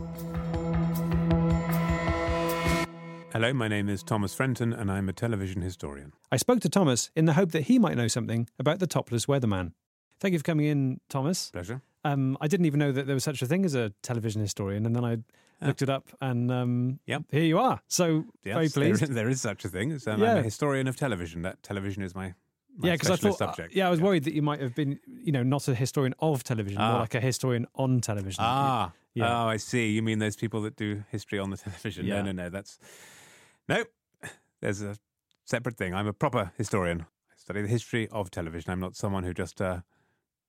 Hello, 3.33 3.53
my 3.53 3.67
name 3.69 3.87
is 3.87 4.03
Thomas 4.03 4.33
Frenton, 4.33 4.73
and 4.73 4.91
I'm 4.91 5.07
a 5.07 5.13
television 5.13 5.61
historian. 5.61 6.11
I 6.31 6.37
spoke 6.37 6.59
to 6.61 6.69
Thomas 6.69 7.11
in 7.15 7.25
the 7.25 7.33
hope 7.33 7.51
that 7.51 7.63
he 7.63 7.79
might 7.79 7.95
know 7.95 8.07
something 8.09 8.49
about 8.59 8.79
the 8.79 8.87
topless 8.87 9.25
weatherman. 9.25 9.71
Thank 10.19 10.33
you 10.33 10.39
for 10.39 10.43
coming 10.43 10.65
in, 10.65 10.99
Thomas. 11.07 11.49
Pleasure. 11.51 11.81
Um, 12.03 12.37
I 12.41 12.47
didn't 12.47 12.65
even 12.65 12.79
know 12.79 12.91
that 12.91 13.05
there 13.07 13.13
was 13.13 13.23
such 13.23 13.41
a 13.41 13.45
thing 13.45 13.63
as 13.63 13.73
a 13.73 13.91
television 14.03 14.41
historian, 14.41 14.85
and 14.85 14.93
then 14.95 15.05
I 15.05 15.17
looked 15.65 15.81
it 15.81 15.89
up, 15.89 16.09
and 16.19 16.51
um, 16.51 16.99
Yep. 17.05 17.23
here 17.31 17.43
you 17.43 17.57
are. 17.57 17.79
So 17.87 18.25
Yes, 18.43 18.55
very 18.55 18.69
pleased. 18.69 19.03
is- 19.03 19.09
there 19.15 19.29
is 19.29 19.39
such 19.39 19.63
a 19.63 19.69
thing. 19.69 19.91
It's, 19.91 20.07
um, 20.07 20.21
I'm 20.21 20.37
a 20.37 20.43
historian 20.43 20.87
of 20.87 20.97
television. 20.97 21.41
That 21.43 21.63
television 21.63 22.03
is 22.03 22.13
my, 22.13 22.33
my 22.75 22.89
yeah, 22.89 22.93
because 22.95 23.11
I 23.11 23.15
thought, 23.15 23.41
uh, 23.41 23.47
subject. 23.47 23.73
yeah, 23.75 23.87
I 23.87 23.91
was 23.91 24.01
worried 24.01 24.25
that 24.25 24.33
you 24.33 24.41
might 24.41 24.59
have 24.59 24.75
been, 24.75 24.99
you 25.07 25.31
know, 25.31 25.43
not 25.43 25.67
a 25.69 25.75
historian 25.75 26.13
of 26.19 26.43
television, 26.43 26.79
more 26.81 26.97
Ah. 26.97 26.99
like 26.99 27.15
a 27.15 27.21
historian 27.21 27.65
on 27.75 28.01
television. 28.01 28.43
Ah, 28.43 28.91
Yeah. 29.13 29.43
oh, 29.43 29.47
I 29.47 29.55
see. 29.57 29.89
You 29.91 30.01
mean 30.01 30.19
those 30.19 30.35
people 30.35 30.61
that 30.63 30.75
do 30.75 31.03
history 31.11 31.39
on 31.39 31.49
the 31.49 31.57
television? 31.65 32.05
Yeah. 32.05 32.17
No, 32.23 32.31
no, 32.31 32.43
no. 32.43 32.49
That's 32.49 32.77
no. 33.75 33.83
There's 34.61 34.81
a 34.81 34.95
separate 35.45 35.77
thing. 35.77 35.93
I'm 35.95 36.07
a 36.07 36.13
proper 36.13 36.51
historian. 36.57 37.01
I 37.01 37.33
study 37.37 37.61
the 37.63 37.67
history 37.67 38.07
of 38.09 38.29
television. 38.29 38.71
I'm 38.71 38.79
not 38.79 38.95
someone 38.95 39.23
who 39.23 39.33
just 39.33 39.59
uh, 39.61 39.81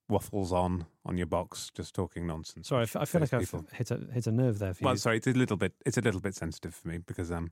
waffles 0.09 0.53
on 0.53 0.87
on 1.07 1.17
your 1.17 1.27
box, 1.27 1.71
just 1.75 1.95
talking 1.95 2.27
nonsense. 2.27 2.69
Sorry, 2.69 2.81
I 2.81 2.83
f- 2.83 2.97
I 2.97 3.05
feel 3.07 3.21
like 3.23 3.33
I've 3.33 3.51
hit 3.73 3.91
a 3.91 4.01
hit 4.13 4.27
a 4.27 4.33
nerve 4.33 4.59
there 4.59 4.75
for 4.75 4.85
Well, 4.85 4.95
you. 4.95 4.99
sorry, 4.99 5.17
it's 5.17 5.27
a 5.27 5.33
little 5.33 5.57
bit. 5.57 5.73
It's 5.87 5.97
a 5.97 6.03
little 6.03 6.21
bit 6.21 6.35
sensitive 6.35 6.75
for 6.75 6.89
me 6.89 6.99
because 6.99 7.31
um. 7.33 7.51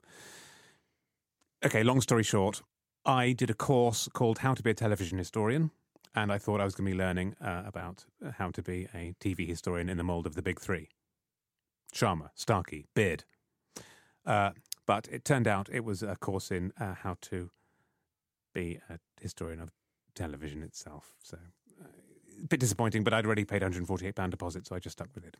Okay, 1.65 1.83
long 1.83 2.01
story 2.01 2.23
short, 2.23 2.63
I 3.05 3.33
did 3.33 3.51
a 3.51 3.55
course 3.55 4.09
called 4.13 4.39
How 4.39 4.55
to 4.55 4.63
Be 4.63 4.71
a 4.71 4.75
Television 4.75 5.19
Historian, 5.19 5.71
and 6.15 6.33
I 6.33 6.39
thought 6.39 6.59
I 6.61 6.65
was 6.65 6.75
going 6.75 6.87
to 6.91 6.97
be 6.97 6.99
learning 6.99 7.37
uh, 7.41 7.63
about 7.67 8.07
how 8.39 8.51
to 8.51 8.63
be 8.63 8.89
a 8.95 9.15
TV 9.21 9.47
historian 9.47 9.91
in 9.91 9.99
the 9.99 10.03
mold 10.05 10.27
of 10.27 10.35
the 10.35 10.43
big 10.43 10.59
three: 10.61 10.89
Schama, 11.95 12.31
Starkey, 12.35 12.87
Beard. 12.95 13.25
Uh, 14.27 14.51
but 14.91 15.07
it 15.13 15.25
turned 15.25 15.47
out 15.47 15.69
it 15.73 15.85
was 15.85 16.03
a 16.03 16.17
course 16.17 16.51
in 16.51 16.73
uh, 16.81 16.95
how 16.95 17.17
to 17.21 17.49
be 18.53 18.81
a 18.89 18.99
historian 19.21 19.61
of 19.61 19.71
television 20.17 20.65
itself. 20.65 21.15
So. 21.23 21.39
Uh, 21.81 21.85
a 22.43 22.47
bit 22.49 22.59
disappointing, 22.59 23.05
but 23.05 23.15
I'd 23.15 23.25
already 23.25 23.45
paid 23.45 23.63
£148 23.63 24.31
deposit, 24.31 24.67
so 24.67 24.75
I 24.75 24.81
just 24.81 24.99
stuck 24.99 25.15
with 25.15 25.25
it. 25.25 25.37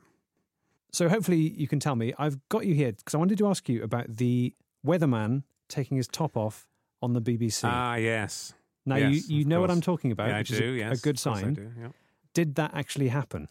So 0.93 1.09
hopefully 1.09 1.39
you 1.39 1.67
can 1.67 1.81
tell 1.81 1.97
me. 1.97 2.15
I've 2.17 2.39
got 2.49 2.65
you 2.65 2.77
here 2.77 2.93
because 2.93 3.13
I 3.13 3.19
wanted 3.19 3.39
to 3.39 3.49
ask 3.49 3.69
you 3.69 3.83
about 3.83 4.19
the 4.19 4.55
weatherman 4.87 5.43
taking 5.69 5.97
his 5.97 6.07
top 6.07 6.37
off 6.37 6.69
on 7.03 7.15
the 7.15 7.21
BBC. 7.21 7.63
Ah, 7.65 7.97
yes. 7.97 8.55
now 8.87 8.95
yes, 8.97 9.29
you, 9.29 9.39
you 9.39 9.45
know 9.47 9.61
what. 9.61 9.71
I'm 9.73 9.81
talking 9.81 10.13
about, 10.13 10.29
Yeah, 10.29 10.37
I 10.37 10.39
which 10.39 10.51
do, 10.51 10.55
is 10.55 10.61
a, 10.61 10.79
yes, 10.79 10.99
a 11.01 11.03
good 11.03 11.21
course 11.21 11.41
sign. 11.41 11.55
do, 11.55 11.73
yeah. 11.77 11.89
Did 12.35 12.55
that 12.55 12.71
actually 12.73 13.09
happen? 13.09 13.49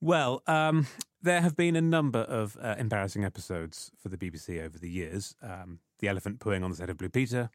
Well, 0.00 0.44
um, 0.46 0.86
there 1.26 1.42
have 1.42 1.56
been 1.56 1.74
a 1.74 1.80
number 1.82 2.20
of 2.20 2.56
uh, 2.62 2.76
embarrassing 2.78 3.24
episodes 3.24 3.90
for 3.98 4.08
the 4.08 4.16
BBC 4.16 4.64
over 4.64 4.78
the 4.78 4.88
years. 4.88 5.34
Um, 5.42 5.80
the 5.98 6.08
elephant 6.08 6.38
pooing 6.38 6.62
on 6.62 6.70
the 6.70 6.76
set 6.76 6.88
of 6.88 6.96
Blue 6.96 7.08
Peter, 7.08 7.50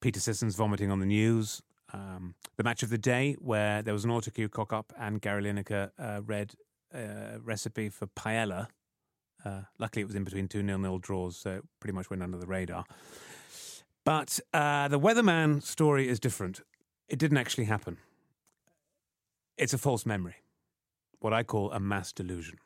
Peter 0.00 0.18
Sissons 0.18 0.56
vomiting 0.56 0.90
on 0.90 0.98
the 0.98 1.06
news, 1.06 1.62
um, 1.92 2.34
the 2.56 2.64
match 2.64 2.82
of 2.82 2.88
the 2.88 2.96
day 2.96 3.34
where 3.38 3.82
there 3.82 3.92
was 3.92 4.04
an 4.04 4.10
autocue 4.10 4.50
cock 4.50 4.72
up 4.72 4.94
and 4.98 5.20
Gary 5.20 5.42
Lineker 5.42 5.90
uh, 5.98 6.22
read 6.24 6.54
a 6.94 7.38
recipe 7.40 7.90
for 7.90 8.06
paella. 8.06 8.68
Uh, 9.44 9.62
luckily, 9.78 10.00
it 10.00 10.06
was 10.06 10.16
in 10.16 10.24
between 10.24 10.48
two 10.48 10.62
nil-nil 10.62 10.98
draws, 10.98 11.36
so 11.36 11.56
it 11.56 11.64
pretty 11.80 11.94
much 11.94 12.08
went 12.08 12.22
under 12.22 12.38
the 12.38 12.46
radar. 12.46 12.84
But 14.04 14.40
uh, 14.54 14.88
the 14.88 14.98
weatherman 14.98 15.62
story 15.62 16.08
is 16.08 16.18
different. 16.18 16.62
It 17.08 17.18
didn't 17.18 17.38
actually 17.38 17.64
happen. 17.64 17.98
It's 19.58 19.74
a 19.74 19.78
false 19.78 20.06
memory 20.06 20.36
what 21.22 21.32
I 21.32 21.44
call 21.44 21.70
a 21.70 21.80
mass 21.80 22.12
delusion. 22.12 22.58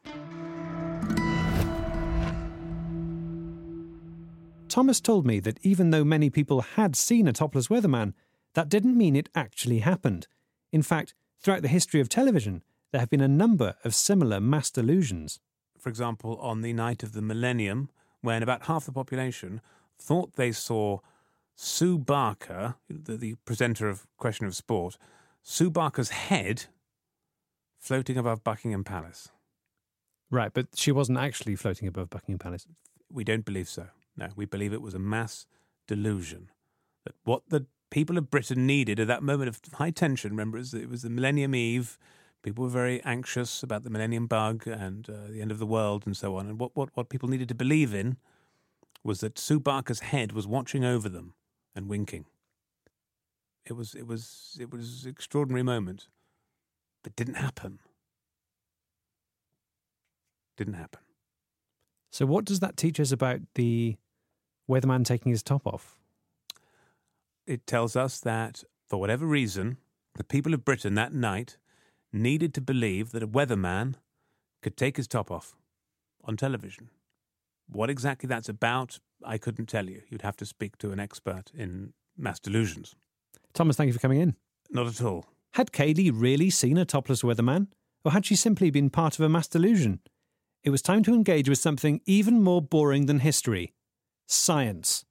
Thomas 4.77 5.01
told 5.01 5.27
me 5.27 5.41
that 5.41 5.59
even 5.63 5.89
though 5.89 6.05
many 6.05 6.29
people 6.29 6.61
had 6.61 6.95
seen 6.95 7.27
a 7.27 7.33
topless 7.33 7.69
weatherman, 7.69 8.13
that 8.53 8.69
didn't 8.69 8.99
mean 8.99 9.17
it 9.17 9.31
actually 9.35 9.79
happened. 9.79 10.27
In 10.71 10.83
fact, 10.83 11.15
throughout 11.41 11.63
the 11.63 11.69
history 11.69 11.99
of 11.99 12.11
television, 12.11 12.63
there 12.93 13.01
have 13.01 13.09
been 13.09 13.23
a 13.23 13.27
number 13.27 13.77
of 13.85 13.95
similar 13.95 14.39
mass 14.39 14.71
delusions. 14.71 15.41
For 15.79 15.89
example, 15.89 16.37
on 16.43 16.61
the 16.61 16.75
night 16.75 17.03
of 17.03 17.13
the 17.15 17.23
millennium, 17.23 17.89
when 18.21 18.43
about 18.43 18.67
half 18.67 18.85
the 18.85 18.93
population 18.93 19.63
thought 19.99 20.35
they 20.35 20.53
saw 20.53 20.99
Sue 21.55 21.97
Barker, 21.97 22.75
the, 22.91 23.17
the 23.17 23.37
presenter 23.47 23.89
of 23.89 24.07
Question 24.19 24.45
of 24.45 24.55
Sport, 24.55 24.99
Sue 25.43 25.71
Barker's 25.71 26.11
head 26.11 26.67
floating 27.79 28.19
above 28.19 28.45
Buckingham 28.45 28.85
Palace. 28.85 29.31
Right, 30.31 30.53
but 30.53 30.67
she 30.75 30.93
wasn't 30.93 31.17
actually 31.17 31.57
floating 31.57 31.89
above 31.89 32.11
Buckingham 32.11 32.41
Palace. 32.41 32.67
We 33.11 33.25
don't 33.25 33.47
believe 33.47 33.71
so. 33.71 33.87
No, 34.17 34.29
we 34.35 34.47
believe 34.47 34.73
it 34.73 34.83
was 34.83 34.95
a 34.95 34.99
mass 34.99 35.47
delusion. 35.87 36.51
That 37.05 37.15
what 37.25 37.43
the 37.49 37.67
people 37.91 38.19
of 38.19 38.31
Britain 38.31 38.67
needed 38.67 38.99
at 38.99 39.07
that 39.09 39.23
moment 39.23 39.49
of 39.49 39.61
high 39.75 39.91
tension, 39.91 40.31
remember, 40.31 40.59
it 40.59 40.89
was, 40.89 41.03
the 41.03 41.11
Millennium 41.11 41.55
Eve. 41.55 41.99
People 42.43 42.65
were 42.65 42.71
very 42.71 43.03
anxious 43.05 43.63
about 43.63 43.83
the 43.83 43.91
Millennium 43.91 44.27
Bug 44.27 44.67
and 44.67 45.09
uh, 45.09 45.31
the 45.31 45.41
end 45.41 45.51
of 45.51 45.59
the 45.59 45.67
world 45.67 46.05
and 46.07 46.17
so 46.17 46.37
on. 46.37 46.47
And 46.47 46.61
what, 46.61 46.75
what, 46.75 46.91
what 46.95 47.09
people 47.09 47.29
needed 47.29 47.49
to 47.49 47.55
believe 47.55 47.93
in 47.95 48.17
was 49.03 49.21
that 49.21 49.39
Sue 49.39 49.61
Barker's 49.61 50.01
head 50.01 50.33
was 50.33 50.47
watching 50.47 50.85
over 50.85 51.09
them 51.09 51.35
and 51.75 51.89
winking. 51.89 52.27
It 53.65 53.73
was, 53.73 53.95
it 53.95 54.07
was, 54.07 54.57
it 54.61 54.71
was 54.71 55.05
an 55.05 55.11
extraordinary 55.11 55.63
moment, 55.63 56.09
but 57.03 57.17
didn't 57.17 57.35
happen. 57.35 57.81
Didn't 60.57 60.75
happen. 60.75 61.01
So, 62.11 62.27
what 62.27 62.45
does 62.45 62.61
that 62.61 62.77
teach 62.77 62.99
us 62.99 63.13
about 63.13 63.41
the 63.57 63.97
weatherman 64.69 65.05
taking 65.05 65.33
his 65.33 65.43
top 65.43 65.67
off? 65.67 65.97
it 67.47 67.67
tells 67.67 67.97
us 67.97 68.19
that, 68.21 68.65
for 68.89 68.99
whatever 68.99 69.25
reason, 69.25 69.79
the 70.17 70.25
people 70.25 70.53
of 70.53 70.65
Britain 70.65 70.95
that 70.95 71.13
night 71.13 71.57
needed 72.13 72.53
to 72.55 72.61
believe 72.61 73.13
that 73.13 73.23
a 73.23 73.29
weatherman 73.29 73.95
could 74.63 74.77
take 74.77 74.97
his 74.97 75.07
top 75.07 75.31
off 75.31 75.55
on 76.25 76.37
television. 76.37 76.91
What 77.69 77.91
exactly 77.91 78.27
that's 78.27 78.49
about, 78.49 78.99
I 79.25 79.39
couldn't 79.39 79.67
tell 79.67 79.89
you. 79.89 80.03
You'd 80.09 80.23
have 80.23 80.37
to 80.39 80.47
speak 80.47 80.79
to 80.79 80.93
an 80.93 81.01
expert 81.01 81.51
in 81.55 81.93
mass 82.17 82.39
delusions. 82.39 82.95
Thomas, 83.53 83.77
thank 83.77 83.89
you 83.89 83.93
for 83.93 83.99
coming 83.99 84.21
in. 84.21 84.35
Not 84.71 84.87
at 84.87 85.03
all. 85.03 85.27
Had 85.55 85.73
Kaylee 85.73 86.11
really 86.13 86.51
seen 86.51 86.77
a 86.77 86.85
topless 86.85 87.23
weatherman? 87.23 87.69
Or 88.05 88.13
had 88.13 88.27
she 88.27 88.37
simply 88.37 88.71
been 88.71 88.91
part 88.91 89.19
of 89.19 89.25
a 89.25 89.29
mass 89.29 89.49
delusion? 89.49 90.01
It 90.63 90.71
was 90.71 90.83
time 90.83 91.03
to 91.05 91.15
engage 91.15 91.49
with 91.49 91.59
something 91.59 92.01
even 92.07 92.43
more 92.43 92.63
boring 92.63 93.07
than 93.07 93.21
history 93.21 93.73
science. 94.27 95.05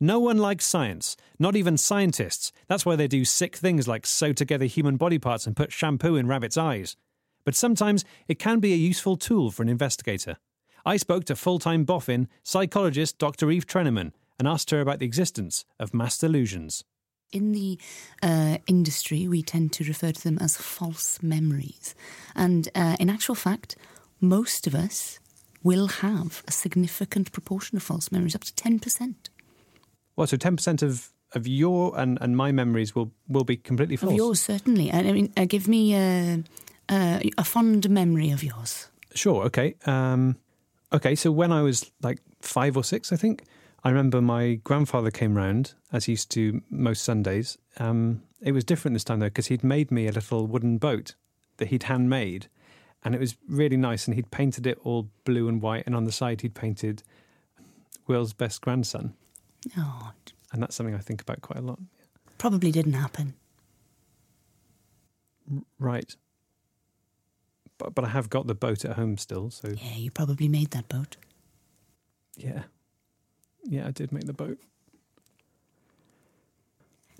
No 0.00 0.18
one 0.18 0.38
likes 0.38 0.64
science, 0.64 1.16
not 1.38 1.54
even 1.54 1.76
scientists. 1.76 2.50
That's 2.66 2.84
why 2.84 2.96
they 2.96 3.06
do 3.06 3.24
sick 3.24 3.54
things 3.54 3.86
like 3.86 4.04
sew 4.04 4.32
together 4.32 4.64
human 4.64 4.96
body 4.96 5.18
parts 5.18 5.46
and 5.46 5.54
put 5.54 5.70
shampoo 5.70 6.16
in 6.16 6.26
rabbits' 6.26 6.56
eyes. 6.56 6.96
But 7.44 7.54
sometimes 7.54 8.04
it 8.26 8.38
can 8.38 8.58
be 8.58 8.72
a 8.72 8.76
useful 8.76 9.16
tool 9.16 9.50
for 9.50 9.62
an 9.62 9.68
investigator. 9.68 10.38
I 10.84 10.96
spoke 10.96 11.24
to 11.26 11.36
full 11.36 11.58
time 11.58 11.84
boffin 11.84 12.28
psychologist 12.42 13.18
Dr. 13.18 13.50
Eve 13.50 13.66
Treneman 13.66 14.12
and 14.38 14.48
asked 14.48 14.70
her 14.70 14.80
about 14.80 14.98
the 14.98 15.06
existence 15.06 15.64
of 15.78 15.94
mass 15.94 16.18
delusions. 16.18 16.84
In 17.30 17.52
the 17.52 17.78
uh, 18.22 18.58
industry, 18.66 19.28
we 19.28 19.42
tend 19.42 19.72
to 19.74 19.84
refer 19.84 20.12
to 20.12 20.22
them 20.22 20.38
as 20.40 20.56
false 20.56 21.22
memories. 21.22 21.94
And 22.34 22.68
uh, 22.74 22.96
in 22.98 23.08
actual 23.08 23.34
fact, 23.34 23.76
most 24.20 24.66
of 24.66 24.74
us 24.74 25.18
will 25.62 25.88
have 25.88 26.42
a 26.46 26.52
significant 26.52 27.32
proportion 27.32 27.76
of 27.76 27.82
false 27.82 28.10
memories, 28.10 28.34
up 28.34 28.44
to 28.44 28.52
10%. 28.52 29.14
Well, 30.16 30.26
so 30.26 30.36
10% 30.36 30.82
of, 30.82 31.10
of 31.34 31.46
your 31.46 31.98
and, 31.98 32.18
and 32.20 32.36
my 32.36 32.52
memories 32.52 32.94
will, 32.94 33.12
will 33.28 33.44
be 33.44 33.56
completely 33.56 33.96
false. 33.96 34.12
Of 34.12 34.16
yours, 34.16 34.40
certainly. 34.40 34.92
I 34.92 35.02
mean, 35.02 35.32
uh, 35.36 35.44
give 35.44 35.68
me 35.68 35.94
uh, 35.94 36.38
uh, 36.88 37.20
a 37.38 37.44
fond 37.44 37.88
memory 37.88 38.30
of 38.30 38.42
yours. 38.42 38.88
Sure. 39.14 39.44
Okay. 39.44 39.74
Um, 39.86 40.36
okay. 40.92 41.14
So 41.14 41.30
when 41.30 41.52
I 41.52 41.62
was 41.62 41.90
like 42.02 42.18
five 42.40 42.76
or 42.76 42.84
six, 42.84 43.12
I 43.12 43.16
think 43.16 43.44
I 43.84 43.90
remember 43.90 44.20
my 44.20 44.54
grandfather 44.64 45.10
came 45.10 45.36
round 45.36 45.74
as 45.92 46.04
he 46.04 46.12
used 46.12 46.30
to 46.32 46.62
most 46.70 47.02
Sundays. 47.02 47.58
Um, 47.78 48.22
it 48.40 48.52
was 48.52 48.64
different 48.64 48.94
this 48.94 49.04
time 49.04 49.20
though 49.20 49.26
because 49.26 49.46
he'd 49.46 49.64
made 49.64 49.90
me 49.90 50.06
a 50.06 50.12
little 50.12 50.46
wooden 50.46 50.78
boat 50.78 51.14
that 51.58 51.68
he'd 51.68 51.84
handmade, 51.84 52.48
and 53.04 53.14
it 53.14 53.20
was 53.20 53.36
really 53.48 53.76
nice. 53.76 54.06
And 54.06 54.14
he'd 54.14 54.30
painted 54.30 54.66
it 54.66 54.78
all 54.84 55.08
blue 55.24 55.48
and 55.48 55.60
white, 55.62 55.84
and 55.86 55.94
on 55.96 56.04
the 56.04 56.12
side 56.12 56.40
he'd 56.42 56.54
painted 56.54 57.02
Will's 58.06 58.32
best 58.32 58.60
grandson, 58.60 59.14
Oh, 59.78 60.12
and 60.52 60.62
that's 60.62 60.74
something 60.74 60.94
I 60.94 60.98
think 60.98 61.20
about 61.22 61.40
quite 61.40 61.58
a 61.58 61.66
lot. 61.66 61.78
probably 62.38 62.70
didn't 62.72 62.94
happen. 62.94 63.34
Right. 65.78 66.14
But, 67.78 67.94
but 67.94 68.04
I 68.04 68.08
have 68.08 68.30
got 68.30 68.46
the 68.46 68.54
boat 68.54 68.84
at 68.84 68.96
home 68.96 69.18
still, 69.18 69.50
so 69.50 69.68
Yeah, 69.68 69.96
you 69.96 70.10
probably 70.10 70.48
made 70.48 70.70
that 70.72 70.88
boat. 70.88 71.16
yeah. 72.36 72.64
Yeah, 73.64 73.86
I 73.86 73.92
did 73.92 74.10
make 74.12 74.24
the 74.26 74.32
boat. 74.32 74.58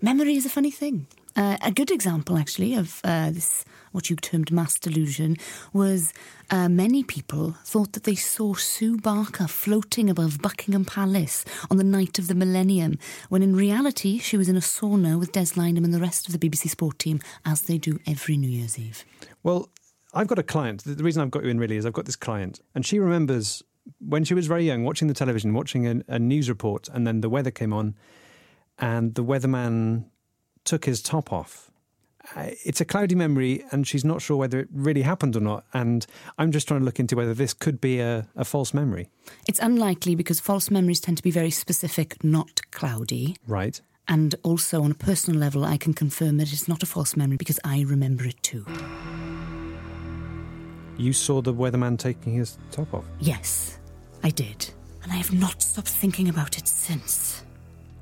Memory 0.01 0.35
is 0.35 0.45
a 0.45 0.49
funny 0.51 0.71
thing. 0.73 1.07
Uh, 1.35 1.57
a 1.63 1.71
good 1.71 1.91
example, 1.91 2.37
actually, 2.37 2.75
of 2.75 3.01
uh, 3.05 3.31
this, 3.31 3.65
what 3.93 4.11
you 4.11 4.17
termed 4.17 4.51
mass 4.51 4.79
delusion, 4.79 5.37
was 5.73 6.13
uh, 6.51 6.69
many 6.69 7.03
people 7.03 7.57
thought 7.65 7.93
that 7.93 8.05
they 8.05 8.15
saw 8.15 8.55
Sue 8.55 8.99
Barker 8.99 9.47
floating 9.47 10.11
above 10.11 10.43
Buckingham 10.43 10.85
Palace 10.85 11.45
on 11.71 11.79
the 11.79 11.85
night 11.85 12.19
of 12.19 12.27
the 12.27 12.35
millennium, 12.35 12.99
when 13.29 13.43
in 13.43 13.57
reality 13.57 14.19
she 14.19 14.37
was 14.37 14.49
in 14.49 14.57
a 14.57 14.61
sauna 14.61 15.19
with 15.19 15.33
Des 15.33 15.55
Lynam 15.55 15.85
and 15.85 15.95
the 15.95 16.01
rest 16.01 16.29
of 16.29 16.39
the 16.39 16.49
BBC 16.49 16.69
Sport 16.69 16.99
team, 16.99 17.21
as 17.45 17.63
they 17.63 17.79
do 17.79 17.99
every 18.07 18.37
New 18.37 18.51
Year's 18.51 18.79
Eve. 18.79 19.05
Well, 19.43 19.71
I've 20.13 20.29
got 20.29 20.39
a 20.39 20.43
client. 20.43 20.85
The 20.85 21.03
reason 21.03 21.23
I've 21.23 21.31
got 21.31 21.45
you 21.45 21.51
in 21.51 21.59
really 21.59 21.77
is 21.77 21.87
I've 21.87 21.95
got 21.95 22.05
this 22.05 22.17
client, 22.17 22.61
and 22.75 22.85
she 22.85 22.99
remembers 22.99 23.63
when 23.99 24.25
she 24.25 24.35
was 24.35 24.47
very 24.47 24.65
young 24.65 24.85
watching 24.85 25.09
the 25.09 25.15
television, 25.15 25.55
watching 25.55 25.87
a, 25.87 26.03
a 26.09 26.19
news 26.19 26.49
report, 26.49 26.89
and 26.89 27.07
then 27.07 27.21
the 27.21 27.31
weather 27.31 27.51
came 27.51 27.73
on, 27.73 27.95
and 28.79 29.15
the 29.15 29.25
weatherman 29.25 30.05
took 30.65 30.85
his 30.85 31.03
top 31.03 31.33
off. 31.33 31.71
Uh, 32.37 32.51
It's 32.65 32.81
a 32.81 32.85
cloudy 32.85 33.15
memory, 33.15 33.65
and 33.73 33.87
she's 33.87 34.05
not 34.05 34.23
sure 34.23 34.37
whether 34.37 34.61
it 34.61 34.69
really 34.73 35.03
happened 35.03 35.35
or 35.37 35.41
not. 35.41 35.65
And 35.73 36.07
I'm 36.39 36.53
just 36.53 36.69
trying 36.69 36.81
to 36.81 36.85
look 36.85 37.01
into 37.01 37.17
whether 37.17 37.35
this 37.35 37.53
could 37.53 37.81
be 37.81 37.99
a, 38.01 38.29
a 38.37 38.45
false 38.45 38.73
memory. 38.73 39.09
It's 39.49 39.59
unlikely 39.59 40.15
because 40.15 40.41
false 40.41 40.71
memories 40.71 41.01
tend 41.01 41.17
to 41.17 41.23
be 41.23 41.31
very 41.33 41.51
specific, 41.51 42.23
not 42.23 42.61
cloudy. 42.71 43.37
Right. 43.47 43.81
And 44.09 44.35
also, 44.43 44.83
on 44.83 44.91
a 44.93 44.95
personal 44.95 45.39
level, 45.41 45.65
I 45.65 45.77
can 45.77 45.95
confirm 45.95 46.37
that 46.39 46.53
it's 46.53 46.69
not 46.69 46.83
a 46.83 46.87
false 46.87 47.17
memory 47.17 47.37
because 47.37 47.61
I 47.65 47.83
remember 47.83 48.25
it 48.25 48.41
too. 48.43 48.65
You 50.97 51.13
saw 51.13 51.41
the 51.41 51.55
weatherman 51.55 51.99
taking 51.99 52.35
his 52.35 52.59
top 52.71 52.93
off. 52.95 53.05
Yes, 53.21 53.79
I 54.23 54.31
did. 54.31 54.71
And 55.03 55.11
I 55.11 55.17
have 55.17 55.33
not 55.33 55.63
stopped 55.63 55.89
thinking 55.89 56.29
about 56.29 56.59
it 56.59 56.69
since. 56.69 57.45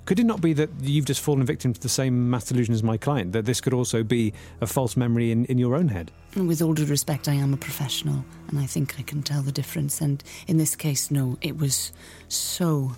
Could 0.04 0.18
it 0.18 0.24
not 0.24 0.40
be 0.40 0.52
that 0.54 0.70
you've 0.80 1.04
just 1.04 1.20
fallen 1.20 1.44
victim 1.44 1.72
to 1.72 1.80
the 1.80 1.88
same 1.88 2.30
mass 2.30 2.46
delusion 2.46 2.74
as 2.74 2.82
my 2.82 2.96
client? 2.96 3.32
That 3.32 3.44
this 3.44 3.60
could 3.60 3.74
also 3.74 4.02
be 4.02 4.32
a 4.60 4.66
false 4.66 4.96
memory 4.96 5.30
in, 5.30 5.44
in 5.46 5.58
your 5.58 5.76
own 5.76 5.88
head? 5.88 6.10
With 6.34 6.62
all 6.62 6.74
due 6.74 6.86
respect, 6.86 7.28
I 7.28 7.34
am 7.34 7.52
a 7.54 7.56
professional, 7.56 8.24
and 8.48 8.58
I 8.58 8.66
think 8.66 8.96
I 8.98 9.02
can 9.02 9.22
tell 9.22 9.42
the 9.42 9.52
difference. 9.52 10.00
And 10.00 10.22
in 10.46 10.56
this 10.56 10.74
case, 10.74 11.10
no, 11.10 11.38
it 11.40 11.56
was 11.56 11.92
so 12.28 12.92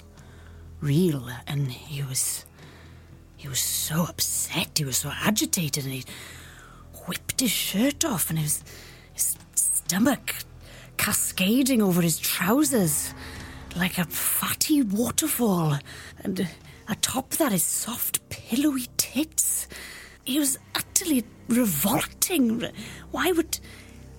real, 0.80 1.28
and 1.46 1.70
he 1.70 2.02
was. 2.02 2.46
He 3.36 3.48
was 3.48 3.58
so 3.58 4.04
upset, 4.04 4.78
he 4.78 4.84
was 4.84 4.98
so 4.98 5.10
agitated, 5.12 5.82
and 5.82 5.92
he 5.92 6.04
whipped 7.06 7.40
his 7.40 7.50
shirt 7.50 8.04
off, 8.04 8.30
and 8.30 8.38
his, 8.38 8.62
his 9.14 9.36
stomach 9.56 10.36
cascading 10.96 11.82
over 11.82 12.00
his 12.00 12.20
trousers 12.20 13.12
like 13.76 13.98
a 13.98 14.04
fatty 14.04 14.82
waterfall. 14.82 15.78
And 16.22 16.48
atop 16.88 17.30
that, 17.30 17.52
his 17.52 17.64
soft, 17.64 18.28
pillowy 18.28 18.86
tits. 18.96 19.68
He 20.24 20.38
was 20.38 20.58
utterly 20.74 21.24
revolting. 21.48 22.62
Why 23.10 23.32
would 23.32 23.58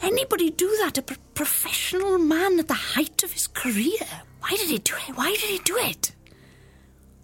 anybody 0.02 0.50
do 0.50 0.68
that? 0.82 0.98
A 0.98 1.02
pro- 1.02 1.18
professional 1.34 2.18
man 2.18 2.60
at 2.60 2.68
the 2.68 2.74
height 2.74 3.24
of 3.24 3.32
his 3.32 3.48
career. 3.48 4.06
Why 4.42 4.50
did 4.52 4.70
he 4.70 4.78
do 4.80 4.96
it? 5.08 5.16
Why 5.16 5.32
did 5.32 5.50
he 5.50 5.60
do 5.60 5.78
it? 5.78 6.14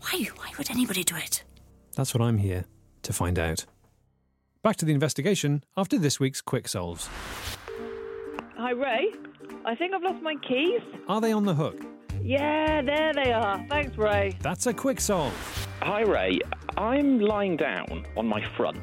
Why? 0.01 0.27
Why 0.35 0.51
would 0.57 0.71
anybody 0.71 1.03
do 1.03 1.15
it? 1.15 1.43
That's 1.95 2.13
what 2.13 2.21
I'm 2.21 2.37
here 2.37 2.65
to 3.03 3.13
find 3.13 3.37
out. 3.37 3.65
Back 4.61 4.77
to 4.77 4.85
the 4.85 4.93
investigation 4.93 5.63
after 5.75 5.97
this 5.97 6.19
week's 6.19 6.41
Quick 6.41 6.67
Solves. 6.67 7.09
Hi, 8.57 8.71
Ray. 8.71 9.13
I 9.65 9.75
think 9.75 9.93
I've 9.93 10.03
lost 10.03 10.21
my 10.21 10.35
keys. 10.47 10.81
Are 11.07 11.21
they 11.21 11.31
on 11.31 11.45
the 11.45 11.53
hook? 11.53 11.81
Yeah, 12.21 12.81
there 12.81 13.13
they 13.13 13.31
are. 13.31 13.65
Thanks, 13.69 13.97
Ray. 13.97 14.37
That's 14.41 14.67
a 14.67 14.73
quick 14.73 14.99
solve. 15.01 15.33
Hi, 15.81 16.01
Ray. 16.01 16.39
I'm 16.77 17.19
lying 17.19 17.57
down 17.57 18.05
on 18.15 18.27
my 18.27 18.43
front, 18.55 18.81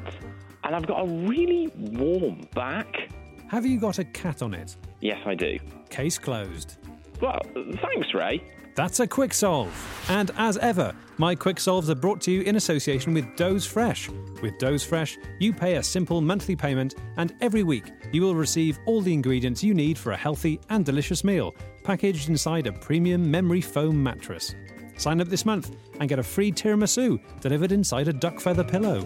and 0.63 0.75
I've 0.75 0.87
got 0.87 1.01
a 1.03 1.07
really 1.07 1.71
warm 1.75 2.47
back. 2.53 3.09
Have 3.47 3.65
you 3.65 3.79
got 3.79 3.99
a 3.99 4.03
cat 4.03 4.41
on 4.41 4.53
it? 4.53 4.75
Yes, 5.01 5.19
I 5.25 5.35
do. 5.35 5.57
Case 5.89 6.17
closed. 6.17 6.77
Well, 7.21 7.39
thanks, 7.53 8.13
Ray. 8.13 8.43
That's 8.77 8.99
a 8.99 9.07
quick 9.07 9.33
solve. 9.33 9.73
And 10.07 10.29
as 10.37 10.55
ever, 10.59 10.93
my 11.17 11.33
quick 11.33 11.59
solves 11.59 11.89
are 11.89 11.95
brought 11.95 12.21
to 12.21 12.31
you 12.31 12.41
in 12.41 12.57
association 12.57 13.11
with 13.11 13.35
Doze 13.35 13.65
Fresh. 13.65 14.07
With 14.43 14.59
Doze 14.59 14.83
Fresh, 14.83 15.17
you 15.39 15.51
pay 15.51 15.77
a 15.77 15.83
simple 15.83 16.21
monthly 16.21 16.55
payment, 16.55 16.93
and 17.17 17.33
every 17.41 17.63
week 17.63 17.91
you 18.13 18.21
will 18.21 18.35
receive 18.35 18.77
all 18.85 19.01
the 19.01 19.11
ingredients 19.11 19.63
you 19.63 19.73
need 19.73 19.97
for 19.97 20.11
a 20.11 20.15
healthy 20.15 20.59
and 20.69 20.85
delicious 20.85 21.23
meal, 21.23 21.55
packaged 21.83 22.29
inside 22.29 22.67
a 22.67 22.71
premium 22.71 23.31
memory 23.31 23.61
foam 23.61 24.01
mattress. 24.03 24.53
Sign 24.97 25.21
up 25.21 25.27
this 25.27 25.43
month 25.43 25.75
and 25.99 26.07
get 26.07 26.19
a 26.19 26.23
free 26.23 26.51
tiramisu 26.51 27.19
delivered 27.41 27.71
inside 27.71 28.07
a 28.09 28.13
duck 28.13 28.39
feather 28.39 28.63
pillow. 28.63 29.03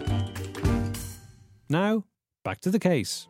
Now, 1.70 2.04
back 2.44 2.60
to 2.60 2.70
the 2.70 2.78
case. 2.78 3.26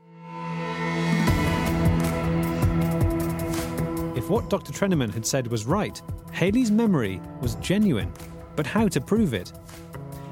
If 4.17 4.29
what 4.29 4.51
Dr. 4.51 4.73
Treneman 4.73 5.15
had 5.15 5.25
said 5.25 5.47
was 5.47 5.67
right, 5.67 6.03
Haley's 6.43 6.73
memory 6.73 7.21
was 7.41 7.55
genuine. 7.61 8.13
But 8.57 8.67
how 8.67 8.89
to 8.89 9.01
prove 9.01 9.33
it? 9.33 9.53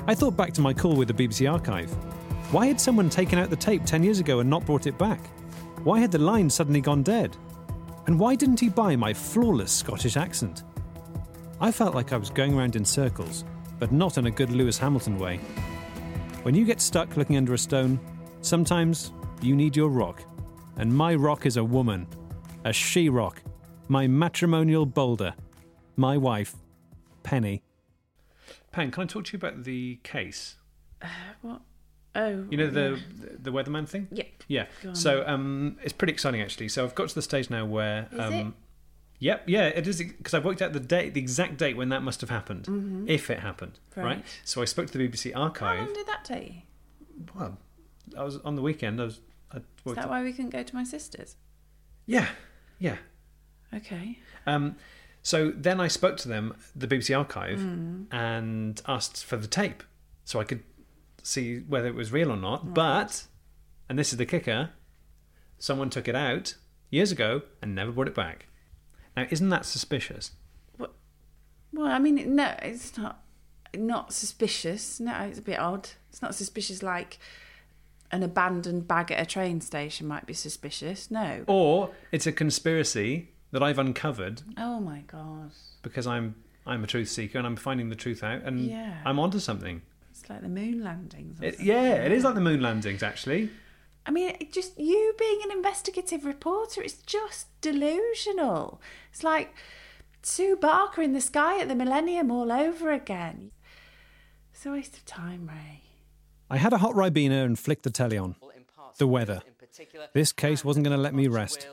I 0.08 0.14
thought 0.16 0.36
back 0.36 0.52
to 0.54 0.60
my 0.60 0.74
call 0.74 0.96
with 0.96 1.06
the 1.06 1.14
BBC 1.14 1.48
archive. 1.48 1.88
Why 2.50 2.66
had 2.66 2.80
someone 2.80 3.08
taken 3.08 3.38
out 3.38 3.48
the 3.48 3.54
tape 3.54 3.84
10 3.84 4.02
years 4.02 4.18
ago 4.18 4.40
and 4.40 4.50
not 4.50 4.66
brought 4.66 4.88
it 4.88 4.98
back? 4.98 5.24
Why 5.84 6.00
had 6.00 6.10
the 6.10 6.18
line 6.18 6.50
suddenly 6.50 6.80
gone 6.80 7.04
dead? 7.04 7.36
And 8.08 8.18
why 8.18 8.34
didn't 8.34 8.58
he 8.58 8.68
buy 8.68 8.96
my 8.96 9.14
flawless 9.14 9.70
Scottish 9.70 10.16
accent? 10.16 10.64
I 11.60 11.70
felt 11.70 11.94
like 11.94 12.12
I 12.12 12.16
was 12.16 12.28
going 12.28 12.58
around 12.58 12.74
in 12.74 12.84
circles, 12.84 13.44
but 13.78 13.92
not 13.92 14.18
in 14.18 14.26
a 14.26 14.32
good 14.32 14.50
Lewis 14.50 14.78
Hamilton 14.78 15.16
way. 15.16 15.36
When 16.42 16.56
you 16.56 16.64
get 16.64 16.80
stuck 16.80 17.16
looking 17.16 17.36
under 17.36 17.54
a 17.54 17.58
stone, 17.58 18.00
sometimes 18.40 19.12
you 19.42 19.54
need 19.54 19.76
your 19.76 19.90
rock. 19.90 20.24
And 20.76 20.92
my 20.92 21.14
rock 21.14 21.46
is 21.46 21.56
a 21.56 21.62
woman, 21.62 22.08
a 22.64 22.72
she 22.72 23.08
rock, 23.08 23.40
my 23.86 24.08
matrimonial 24.08 24.86
boulder, 24.86 25.34
my 26.00 26.16
wife, 26.16 26.56
Penny. 27.22 27.62
Pen, 28.72 28.90
can 28.90 29.02
I 29.02 29.06
talk 29.06 29.26
to 29.26 29.32
you 29.34 29.36
about 29.36 29.64
the 29.64 30.00
case? 30.02 30.56
What? 31.42 31.60
Oh. 32.14 32.44
You 32.50 32.56
know 32.56 32.70
the 32.70 32.98
yeah. 33.20 33.28
the 33.38 33.52
weatherman 33.52 33.86
thing? 33.88 34.08
Yeah. 34.10 34.24
Yeah. 34.48 34.66
So 34.94 35.22
um, 35.26 35.78
it's 35.82 35.92
pretty 35.92 36.12
exciting 36.12 36.40
actually. 36.40 36.68
So 36.68 36.84
I've 36.84 36.94
got 36.94 37.10
to 37.10 37.14
the 37.14 37.22
stage 37.22 37.50
now 37.50 37.64
where 37.66 38.08
Is 38.12 38.18
um, 38.18 38.32
it? 38.34 38.46
Yep, 39.22 39.42
yeah, 39.48 39.66
it 39.66 39.86
is 39.86 39.98
because 39.98 40.32
I've 40.32 40.46
worked 40.46 40.62
out 40.62 40.72
the 40.72 40.80
date, 40.80 41.12
the 41.12 41.20
exact 41.20 41.58
date 41.58 41.76
when 41.76 41.90
that 41.90 42.02
must 42.02 42.22
have 42.22 42.30
happened, 42.30 42.64
Mhm. 42.64 43.06
if 43.06 43.28
it 43.28 43.40
happened, 43.40 43.78
right. 43.94 44.04
Right. 44.04 44.40
So 44.44 44.62
I 44.62 44.64
spoke 44.64 44.86
to 44.90 44.96
the 44.96 45.06
BBC 45.06 45.34
How 45.34 45.42
archive. 45.42 45.80
long 45.80 45.92
did 45.92 46.06
that 46.06 46.24
take 46.24 46.48
you? 46.48 46.62
Well, 47.34 47.58
I 48.16 48.24
was 48.24 48.38
on 48.38 48.56
the 48.56 48.62
weekend. 48.62 48.98
I 49.00 49.04
was. 49.04 49.20
I 49.52 49.58
Is 49.58 49.62
worked 49.84 49.96
that 50.00 50.08
why 50.08 50.22
we 50.22 50.32
couldn't 50.32 50.50
go 50.50 50.62
to 50.62 50.74
my 50.74 50.84
sister's? 50.84 51.36
Yeah, 52.06 52.28
yeah. 52.78 52.96
Okay. 53.74 54.18
Um, 54.46 54.76
so 55.22 55.50
then 55.54 55.80
I 55.80 55.88
spoke 55.88 56.16
to 56.18 56.28
them, 56.28 56.54
the 56.74 56.86
BBC 56.86 57.16
archive, 57.16 57.58
Mm. 57.60 58.06
and 58.10 58.80
asked 58.86 59.24
for 59.24 59.36
the 59.36 59.46
tape 59.46 59.82
so 60.24 60.40
I 60.40 60.44
could 60.44 60.62
see 61.22 61.58
whether 61.60 61.86
it 61.88 61.94
was 61.94 62.12
real 62.12 62.30
or 62.32 62.36
not. 62.36 62.64
Right. 62.64 62.74
But, 62.74 63.24
and 63.88 63.98
this 63.98 64.12
is 64.12 64.18
the 64.18 64.26
kicker, 64.26 64.70
someone 65.58 65.90
took 65.90 66.08
it 66.08 66.14
out 66.14 66.54
years 66.90 67.12
ago 67.12 67.42
and 67.60 67.74
never 67.74 67.92
brought 67.92 68.08
it 68.08 68.14
back. 68.14 68.46
Now, 69.16 69.26
isn't 69.30 69.48
that 69.50 69.66
suspicious? 69.66 70.32
Well, 70.78 71.86
I 71.86 71.98
mean, 71.98 72.34
no, 72.34 72.54
it's 72.62 72.96
not 72.98 73.22
not 73.76 74.12
suspicious. 74.12 74.98
No, 74.98 75.12
it's 75.22 75.38
a 75.38 75.42
bit 75.42 75.58
odd. 75.58 75.88
It's 76.08 76.20
not 76.20 76.34
suspicious 76.34 76.82
like 76.82 77.18
an 78.10 78.24
abandoned 78.24 78.88
bag 78.88 79.12
at 79.12 79.20
a 79.20 79.26
train 79.26 79.60
station 79.60 80.08
might 80.08 80.26
be 80.26 80.34
suspicious. 80.34 81.10
No. 81.12 81.44
Or 81.46 81.90
it's 82.10 82.26
a 82.26 82.32
conspiracy 82.32 83.28
that 83.52 83.62
I've 83.62 83.78
uncovered 83.78 84.42
Oh 84.56 84.80
my 84.80 85.00
god. 85.06 85.50
because 85.82 86.06
I'm 86.06 86.34
I'm 86.66 86.84
a 86.84 86.86
truth 86.86 87.08
seeker 87.08 87.38
and 87.38 87.46
I'm 87.46 87.56
finding 87.56 87.88
the 87.88 87.96
truth 87.96 88.22
out 88.22 88.42
and 88.42 88.60
Yeah. 88.60 88.98
I'm 89.04 89.18
onto 89.18 89.38
something. 89.38 89.82
It's 90.10 90.28
like 90.28 90.42
the 90.42 90.48
moon 90.48 90.82
landings. 90.84 91.40
Or 91.40 91.44
It, 91.46 91.60
yeah, 91.60 91.94
it 92.04 92.12
is 92.12 92.22
like 92.24 92.34
the 92.34 92.40
moon 92.40 92.60
landings 92.60 93.02
actually. 93.02 93.50
I 94.06 94.10
mean, 94.12 94.36
just 94.52 94.78
you 94.78 95.14
being 95.18 95.40
an 95.44 95.50
investigative 95.52 96.24
reporter, 96.24 96.82
it's 96.82 96.94
just 97.02 97.46
delusional. 97.60 98.80
It's 99.12 99.22
like 99.22 99.54
Sue 100.22 100.56
Barker 100.56 101.02
in 101.02 101.12
the 101.12 101.20
sky 101.20 101.60
at 101.60 101.68
the 101.68 101.74
Millennium 101.74 102.30
all 102.30 102.50
over 102.52 102.90
again. 102.92 103.50
It's 104.52 104.64
a 104.66 104.70
waste 104.72 104.96
of 104.96 105.04
time, 105.06 105.48
Ray. 105.48 105.82
I 106.50 106.56
had 106.58 106.72
a 106.72 106.78
hot 106.78 106.94
Ribena 106.94 107.44
and 107.44 107.58
flicked 107.58 107.84
the 107.84 107.90
telly 107.90 108.18
on. 108.18 108.36
The 108.98 109.06
weather. 109.06 109.40
This 110.12 110.32
case 110.32 110.64
wasn't 110.64 110.84
going 110.84 110.96
to 110.96 111.02
let 111.02 111.14
me 111.14 111.28
rest. 111.28 111.66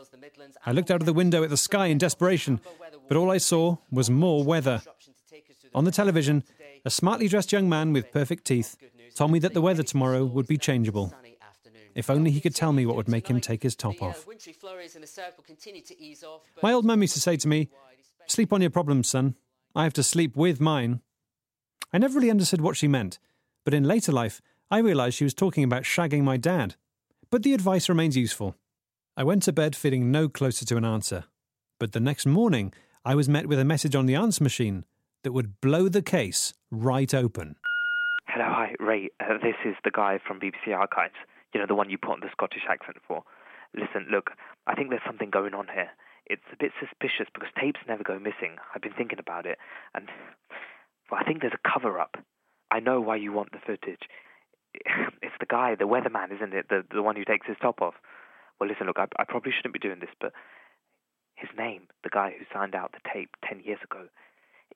I 0.65 0.71
looked 0.71 0.91
out 0.91 1.01
of 1.01 1.05
the 1.05 1.13
window 1.13 1.43
at 1.43 1.49
the 1.49 1.57
sky 1.57 1.87
in 1.87 1.97
desperation, 1.97 2.59
but 3.07 3.17
all 3.17 3.31
I 3.31 3.37
saw 3.37 3.77
was 3.91 4.09
more 4.09 4.43
weather. 4.43 4.81
On 5.73 5.83
the 5.83 5.91
television, 5.91 6.43
a 6.85 6.89
smartly 6.89 7.27
dressed 7.27 7.51
young 7.51 7.67
man 7.69 7.93
with 7.93 8.11
perfect 8.11 8.45
teeth 8.45 8.77
told 9.15 9.31
me 9.31 9.39
that 9.39 9.53
the 9.53 9.61
weather 9.61 9.83
tomorrow 9.83 10.25
would 10.25 10.47
be 10.47 10.57
changeable. 10.57 11.13
If 11.95 12.09
only 12.11 12.29
he 12.29 12.41
could 12.41 12.53
tell 12.53 12.73
me 12.73 12.85
what 12.85 12.95
would 12.95 13.07
make 13.07 13.27
him 13.27 13.41
take 13.41 13.63
his 13.63 13.75
top 13.75 14.01
off. 14.03 14.27
Wintry 14.27 14.53
flurries 14.53 14.95
in 14.95 15.01
the 15.01 15.07
circle 15.07 15.43
continue 15.43 15.81
to 15.81 15.99
ease 15.99 16.23
off. 16.23 16.41
My 16.61 16.71
old 16.71 16.85
mum 16.85 17.01
used 17.01 17.15
to 17.15 17.19
say 17.19 17.37
to 17.37 17.47
me, 17.47 17.69
Sleep 18.27 18.53
on 18.53 18.61
your 18.61 18.69
problems, 18.69 19.09
son. 19.09 19.35
I 19.75 19.83
have 19.83 19.93
to 19.93 20.03
sleep 20.03 20.35
with 20.35 20.61
mine. 20.61 21.01
I 21.91 21.97
never 21.97 22.15
really 22.15 22.29
understood 22.29 22.61
what 22.61 22.77
she 22.77 22.87
meant, 22.87 23.17
but 23.63 23.73
in 23.73 23.83
later 23.83 24.11
life, 24.11 24.41
I 24.69 24.79
realised 24.79 25.15
she 25.15 25.23
was 25.23 25.33
talking 25.33 25.63
about 25.63 25.83
shagging 25.83 26.23
my 26.23 26.37
dad. 26.37 26.75
But 27.29 27.43
the 27.43 27.53
advice 27.53 27.89
remains 27.89 28.15
useful. 28.15 28.55
I 29.17 29.23
went 29.23 29.43
to 29.43 29.51
bed 29.51 29.75
feeling 29.75 30.11
no 30.11 30.29
closer 30.29 30.65
to 30.65 30.77
an 30.77 30.85
answer. 30.85 31.25
But 31.79 31.91
the 31.91 31.99
next 31.99 32.25
morning, 32.25 32.73
I 33.03 33.15
was 33.15 33.27
met 33.27 33.47
with 33.47 33.59
a 33.59 33.65
message 33.65 33.95
on 33.95 34.05
the 34.05 34.15
answer 34.15 34.43
machine 34.43 34.85
that 35.23 35.33
would 35.33 35.59
blow 35.59 35.89
the 35.89 36.01
case 36.01 36.53
right 36.71 37.13
open. 37.13 37.57
Hello, 38.27 38.45
hi, 38.47 38.75
Ray. 38.79 39.09
Uh, 39.19 39.37
this 39.41 39.55
is 39.65 39.75
the 39.83 39.91
guy 39.91 40.19
from 40.25 40.39
BBC 40.39 40.73
Archives. 40.73 41.15
You 41.53 41.59
know, 41.59 41.67
the 41.67 41.75
one 41.75 41.89
you 41.89 41.97
put 41.97 42.11
on 42.11 42.19
the 42.21 42.29
Scottish 42.31 42.63
accent 42.69 42.97
for. 43.05 43.23
Listen, 43.73 44.07
look, 44.09 44.31
I 44.65 44.75
think 44.75 44.89
there's 44.89 45.01
something 45.05 45.29
going 45.29 45.53
on 45.53 45.67
here. 45.73 45.89
It's 46.27 46.47
a 46.53 46.57
bit 46.57 46.71
suspicious 46.79 47.27
because 47.33 47.49
tapes 47.59 47.79
never 47.87 48.03
go 48.03 48.19
missing. 48.19 48.55
I've 48.73 48.81
been 48.81 48.93
thinking 48.93 49.19
about 49.19 49.45
it, 49.45 49.57
and 49.93 50.07
well, 51.11 51.19
I 51.19 51.23
think 51.23 51.41
there's 51.41 51.53
a 51.53 51.69
cover 51.69 51.99
up. 51.99 52.15
I 52.71 52.79
know 52.79 52.99
why 53.01 53.15
you 53.15 53.31
want 53.31 53.51
the 53.51 53.59
footage. 53.65 54.03
It's 55.21 55.35
the 55.39 55.45
guy, 55.45 55.75
the 55.75 55.87
weatherman, 55.87 56.33
isn't 56.33 56.53
it? 56.53 56.67
The 56.69 56.83
the 56.91 57.01
one 57.01 57.15
who 57.15 57.25
takes 57.25 57.47
his 57.47 57.57
top 57.61 57.81
off. 57.81 57.95
Well, 58.59 58.69
listen, 58.69 58.87
look, 58.87 58.97
I, 58.97 59.05
I 59.19 59.23
probably 59.23 59.51
shouldn't 59.51 59.73
be 59.73 59.79
doing 59.79 59.99
this, 59.99 60.09
but 60.19 60.33
his 61.35 61.49
name, 61.57 61.83
the 62.03 62.09
guy 62.09 62.33
who 62.37 62.45
signed 62.51 62.75
out 62.75 62.93
the 62.93 63.09
tape 63.13 63.29
ten 63.47 63.59
years 63.59 63.79
ago, 63.83 64.07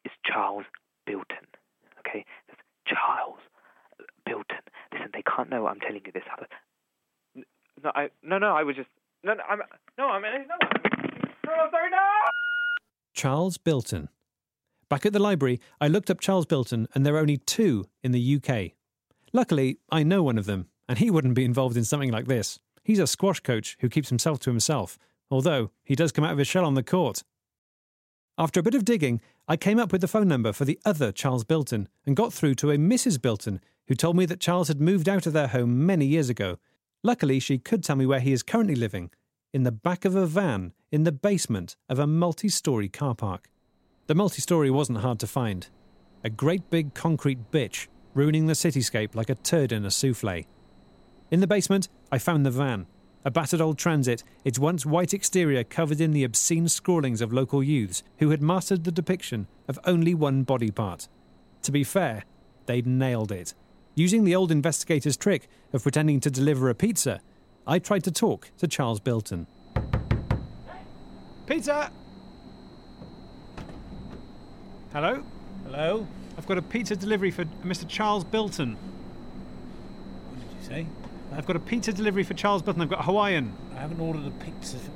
is 0.05 0.11
Charles 0.25 0.65
Bilton. 1.05 1.47
Okay, 1.99 2.25
That's 2.47 2.61
Charles 2.85 3.39
Bilton. 4.25 4.63
Listen, 4.93 5.09
they 5.13 5.23
can't 5.23 5.49
know 5.49 5.67
I'm 5.67 5.79
telling 5.79 6.01
you 6.05 6.11
this. 6.11 6.23
Other... 6.31 6.47
No, 7.83 7.91
I 7.95 8.09
no 8.23 8.37
no. 8.37 8.55
I 8.55 8.63
was 8.63 8.75
just 8.75 8.89
no 9.23 9.33
no. 9.33 9.43
I'm 9.49 9.59
no. 9.97 10.07
I 10.09 10.19
mean 10.19 10.47
no. 10.47 10.55
No, 11.45 11.67
sorry, 11.71 11.89
no. 11.89 11.97
Charles 13.13 13.57
Bilton. 13.57 14.09
Back 14.89 15.05
at 15.05 15.13
the 15.13 15.19
library, 15.19 15.59
I 15.79 15.87
looked 15.87 16.09
up 16.09 16.19
Charles 16.19 16.45
Bilton, 16.45 16.87
and 16.93 17.05
there 17.05 17.15
are 17.15 17.19
only 17.19 17.37
two 17.37 17.85
in 18.03 18.11
the 18.11 18.35
UK. 18.35 18.73
Luckily, 19.33 19.79
I 19.89 20.03
know 20.03 20.23
one 20.23 20.37
of 20.37 20.45
them, 20.45 20.67
and 20.89 20.99
he 20.99 21.09
wouldn't 21.09 21.35
be 21.35 21.45
involved 21.45 21.77
in 21.77 21.85
something 21.85 22.11
like 22.11 22.27
this. 22.27 22.59
He's 22.83 22.99
a 22.99 23.07
squash 23.07 23.39
coach 23.39 23.77
who 23.79 23.89
keeps 23.89 24.09
himself 24.09 24.39
to 24.41 24.49
himself, 24.49 24.97
although 25.29 25.71
he 25.83 25.95
does 25.95 26.11
come 26.11 26.25
out 26.25 26.33
of 26.33 26.37
his 26.37 26.47
shell 26.47 26.65
on 26.65 26.73
the 26.73 26.83
court. 26.83 27.23
After 28.37 28.59
a 28.59 28.63
bit 28.63 28.75
of 28.75 28.85
digging, 28.85 29.21
I 29.47 29.55
came 29.55 29.79
up 29.79 29.91
with 29.91 30.01
the 30.01 30.07
phone 30.07 30.27
number 30.27 30.51
for 30.51 30.65
the 30.65 30.79
other 30.83 31.11
Charles 31.11 31.43
Bilton 31.43 31.87
and 32.05 32.15
got 32.15 32.33
through 32.33 32.55
to 32.55 32.71
a 32.71 32.77
Mrs. 32.77 33.21
Bilton 33.21 33.61
who 33.87 33.95
told 33.95 34.15
me 34.15 34.25
that 34.25 34.39
Charles 34.39 34.67
had 34.67 34.81
moved 34.81 35.07
out 35.07 35.25
of 35.25 35.33
their 35.33 35.47
home 35.47 35.85
many 35.85 36.05
years 36.05 36.29
ago. 36.29 36.57
Luckily, 37.03 37.39
she 37.39 37.57
could 37.57 37.83
tell 37.83 37.95
me 37.95 38.05
where 38.05 38.19
he 38.19 38.31
is 38.31 38.43
currently 38.43 38.75
living 38.75 39.11
in 39.53 39.63
the 39.63 39.71
back 39.71 40.05
of 40.05 40.15
a 40.15 40.25
van 40.25 40.73
in 40.91 41.03
the 41.03 41.11
basement 41.11 41.75
of 41.89 41.99
a 41.99 42.07
multi 42.07 42.49
story 42.49 42.89
car 42.89 43.15
park. 43.15 43.49
The 44.07 44.15
multi 44.15 44.41
story 44.41 44.71
wasn't 44.71 44.99
hard 44.99 45.19
to 45.19 45.27
find. 45.27 45.67
A 46.23 46.29
great 46.29 46.69
big 46.69 46.93
concrete 46.93 47.51
bitch, 47.51 47.87
ruining 48.13 48.47
the 48.47 48.53
cityscape 48.53 49.15
like 49.15 49.29
a 49.29 49.35
turd 49.35 49.71
in 49.71 49.85
a 49.85 49.91
souffle. 49.91 50.45
In 51.29 51.39
the 51.39 51.47
basement, 51.47 51.87
I 52.11 52.17
found 52.17 52.45
the 52.45 52.51
van. 52.51 52.87
A 53.23 53.31
battered 53.31 53.61
old 53.61 53.77
transit, 53.77 54.23
its 54.43 54.57
once 54.57 54.85
white 54.85 55.13
exterior 55.13 55.63
covered 55.63 56.01
in 56.01 56.11
the 56.11 56.23
obscene 56.23 56.67
scrawlings 56.67 57.21
of 57.21 57.31
local 57.31 57.61
youths 57.63 58.03
who 58.17 58.31
had 58.31 58.41
mastered 58.41 58.83
the 58.83 58.91
depiction 58.91 59.47
of 59.67 59.79
only 59.85 60.13
one 60.15 60.43
body 60.43 60.71
part. 60.71 61.07
To 61.63 61.71
be 61.71 61.83
fair, 61.83 62.23
they'd 62.65 62.87
nailed 62.87 63.31
it. 63.31 63.53
Using 63.93 64.23
the 64.23 64.35
old 64.35 64.51
investigator's 64.51 65.17
trick 65.17 65.47
of 65.71 65.83
pretending 65.83 66.19
to 66.21 66.31
deliver 66.31 66.69
a 66.69 66.75
pizza, 66.75 67.21
I 67.67 67.77
tried 67.77 68.03
to 68.05 68.11
talk 68.11 68.49
to 68.57 68.67
Charles 68.67 68.99
Bilton. 68.99 69.45
Pizza! 71.45 71.91
Hello? 74.91 75.23
Hello? 75.65 76.07
I've 76.37 76.47
got 76.47 76.57
a 76.57 76.61
pizza 76.61 76.95
delivery 76.95 77.31
for 77.31 77.45
Mr. 77.63 77.87
Charles 77.87 78.23
Bilton. 78.23 78.77
What 80.29 80.39
did 80.39 80.57
you 80.57 80.65
say? 80.65 80.87
I've 81.33 81.45
got 81.45 81.55
a 81.55 81.59
pizza 81.59 81.93
delivery 81.93 82.23
for 82.23 82.33
Charles 82.33 82.61
Bilton. 82.61 82.81
I've 82.81 82.89
got 82.89 83.05
Hawaiian. 83.05 83.53
I 83.75 83.79
haven't 83.79 83.99
ordered 83.99 84.25
a 84.25 84.31
pizza 84.31 84.77
for 84.77 84.91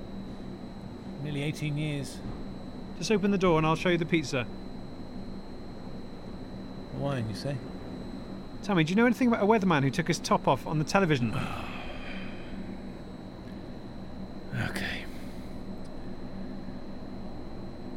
nearly 1.24 1.43
18 1.43 1.78
years. 1.78 2.17
Just 2.98 3.12
open 3.12 3.32
the 3.32 3.38
door 3.38 3.58
and 3.58 3.67
I'll 3.67 3.76
show 3.76 3.89
you 3.89 3.98
the 3.98 4.06
pizza. 4.06 4.45
Hawaiian, 6.93 7.30
you 7.30 7.36
say? 7.36 7.58
Tell 8.63 8.76
me, 8.76 8.84
do 8.84 8.91
you 8.91 8.95
know 8.95 9.06
anything 9.06 9.28
about 9.28 9.43
a 9.43 9.45
weatherman 9.45 9.84
who 9.84 9.91
took 9.91 10.08
his 10.08 10.19
top 10.19 10.48
off 10.48 10.65
on 10.65 10.80
the 10.80 10.86
television? 10.86 11.38
Okay. 14.69 15.04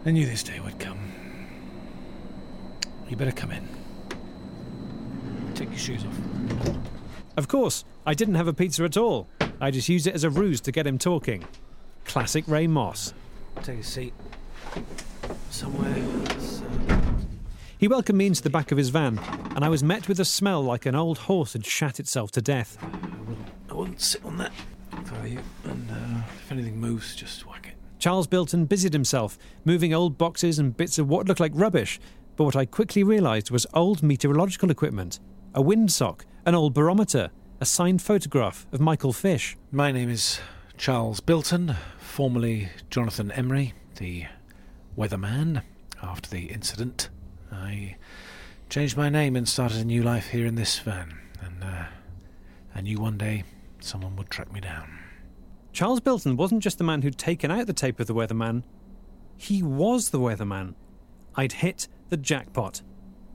I 0.05 0.11
knew 0.11 0.27
this 0.27 0.43
day 0.43 0.59
would 0.59 0.81
come. 0.81 1.08
You 3.09 3.17
better 3.17 3.33
come 3.33 3.51
in. 3.53 3.67
Take 5.55 5.71
your 5.71 5.79
shoes 5.79 6.05
off. 6.05 6.19
Of 7.37 7.49
course, 7.49 7.85
I 8.07 8.15
didn't 8.15 8.35
have 8.35 8.49
a 8.49 8.53
pizza 8.53 8.85
at 8.85 8.97
all. 8.97 9.29
I 9.61 9.71
just 9.71 9.89
used 9.89 10.07
it 10.07 10.15
as 10.15 10.25
a 10.25 10.31
ruse 10.31 10.61
to 10.63 10.73
get 10.73 10.87
him 10.87 10.99
talking. 10.99 11.45
Classic 12.05 12.45
Ray 12.47 12.67
Moss. 12.67 13.15
Take 13.63 13.81
a 13.81 13.83
seat. 13.83 14.13
Somewhere. 15.51 15.95
uh, 16.91 17.01
He 17.79 17.89
welcomed 17.89 18.19
me 18.19 18.27
into 18.27 18.43
the 18.43 18.51
back 18.51 18.71
of 18.73 18.79
his 18.79 18.91
van, 18.91 19.19
and 19.57 19.65
I 19.65 19.69
was 19.69 19.83
met 19.83 20.09
with 20.09 20.21
a 20.21 20.25
smell 20.25 20.63
like 20.63 20.87
an 20.87 20.95
old 20.95 21.19
horse 21.19 21.55
had 21.55 21.65
shat 21.67 21.99
itself 22.01 22.31
to 22.33 22.43
death. 22.43 22.77
I 23.71 23.75
wouldn't 23.75 24.01
sit 24.01 24.25
on 24.25 24.39
that 24.39 24.53
if 24.93 25.13
I 25.13 25.21
were 25.21 25.27
you. 25.27 25.41
And 25.65 25.91
uh, 25.91 26.23
if 26.45 26.53
anything 26.53 26.79
moves, 26.81 27.15
just 27.17 27.47
whack 27.47 27.67
it. 27.69 27.75
Charles 27.99 28.27
Bilton 28.29 28.67
busied 28.67 28.93
himself, 28.93 29.39
moving 29.65 29.93
old 29.93 30.19
boxes 30.19 30.59
and 30.59 30.77
bits 30.77 30.99
of 30.99 31.09
what 31.09 31.27
looked 31.27 31.41
like 31.41 31.53
rubbish, 31.55 31.99
but 32.39 32.45
what 32.45 32.57
I 32.57 32.67
quickly 32.67 33.03
realised 33.03 33.51
was 33.51 33.67
old 33.75 34.01
meteorological 34.01 34.71
equipment 34.71 35.19
a 35.55 35.63
windsock, 35.63 36.21
an 36.47 36.55
old 36.55 36.73
barometer, 36.73 37.31
a 37.61 37.65
signed 37.65 38.01
photograph 38.01 38.65
of 38.71 38.81
Michael 38.81 39.13
Fish. 39.13 39.57
My 39.73 39.91
name 39.91 40.09
is 40.09 40.39
Charles 40.77 41.19
Bilton, 41.19 41.75
formerly 41.99 42.69
Jonathan 42.91 43.33
Emery, 43.33 43.75
the 43.97 44.27
weatherman. 44.97 45.63
After 46.01 46.31
the 46.31 46.45
incident, 46.45 47.09
I 47.51 47.97
changed 48.71 48.97
my 48.97 49.09
name 49.09 49.35
and 49.35 49.49
started 49.49 49.79
a 49.79 49.85
new 49.85 50.05
life 50.05 50.29
here 50.29 50.47
in 50.47 50.55
this 50.55 50.79
van. 50.79 51.19
And 51.41 51.65
uh, 51.65 51.87
I 52.73 52.81
knew 52.83 53.01
one 53.01 53.19
day 53.19 53.43
someone 53.81 54.15
would 54.15 54.31
track 54.31 54.53
me 54.53 54.61
down. 54.61 54.97
Charles 55.73 55.99
Bilton 55.99 56.37
wasn't 56.37 56.63
just 56.63 56.79
the 56.79 56.85
man 56.85 57.03
who'd 57.03 57.19
taken 57.19 57.51
out 57.51 57.67
the 57.67 57.73
tape 57.73 57.99
of 57.99 58.07
the 58.07 58.15
weatherman, 58.15 58.63
he 59.37 59.61
was 59.61 60.11
the 60.11 60.21
weatherman. 60.21 60.75
I'd 61.35 61.53
hit 61.53 61.89
the 62.11 62.17
jackpot. 62.17 62.83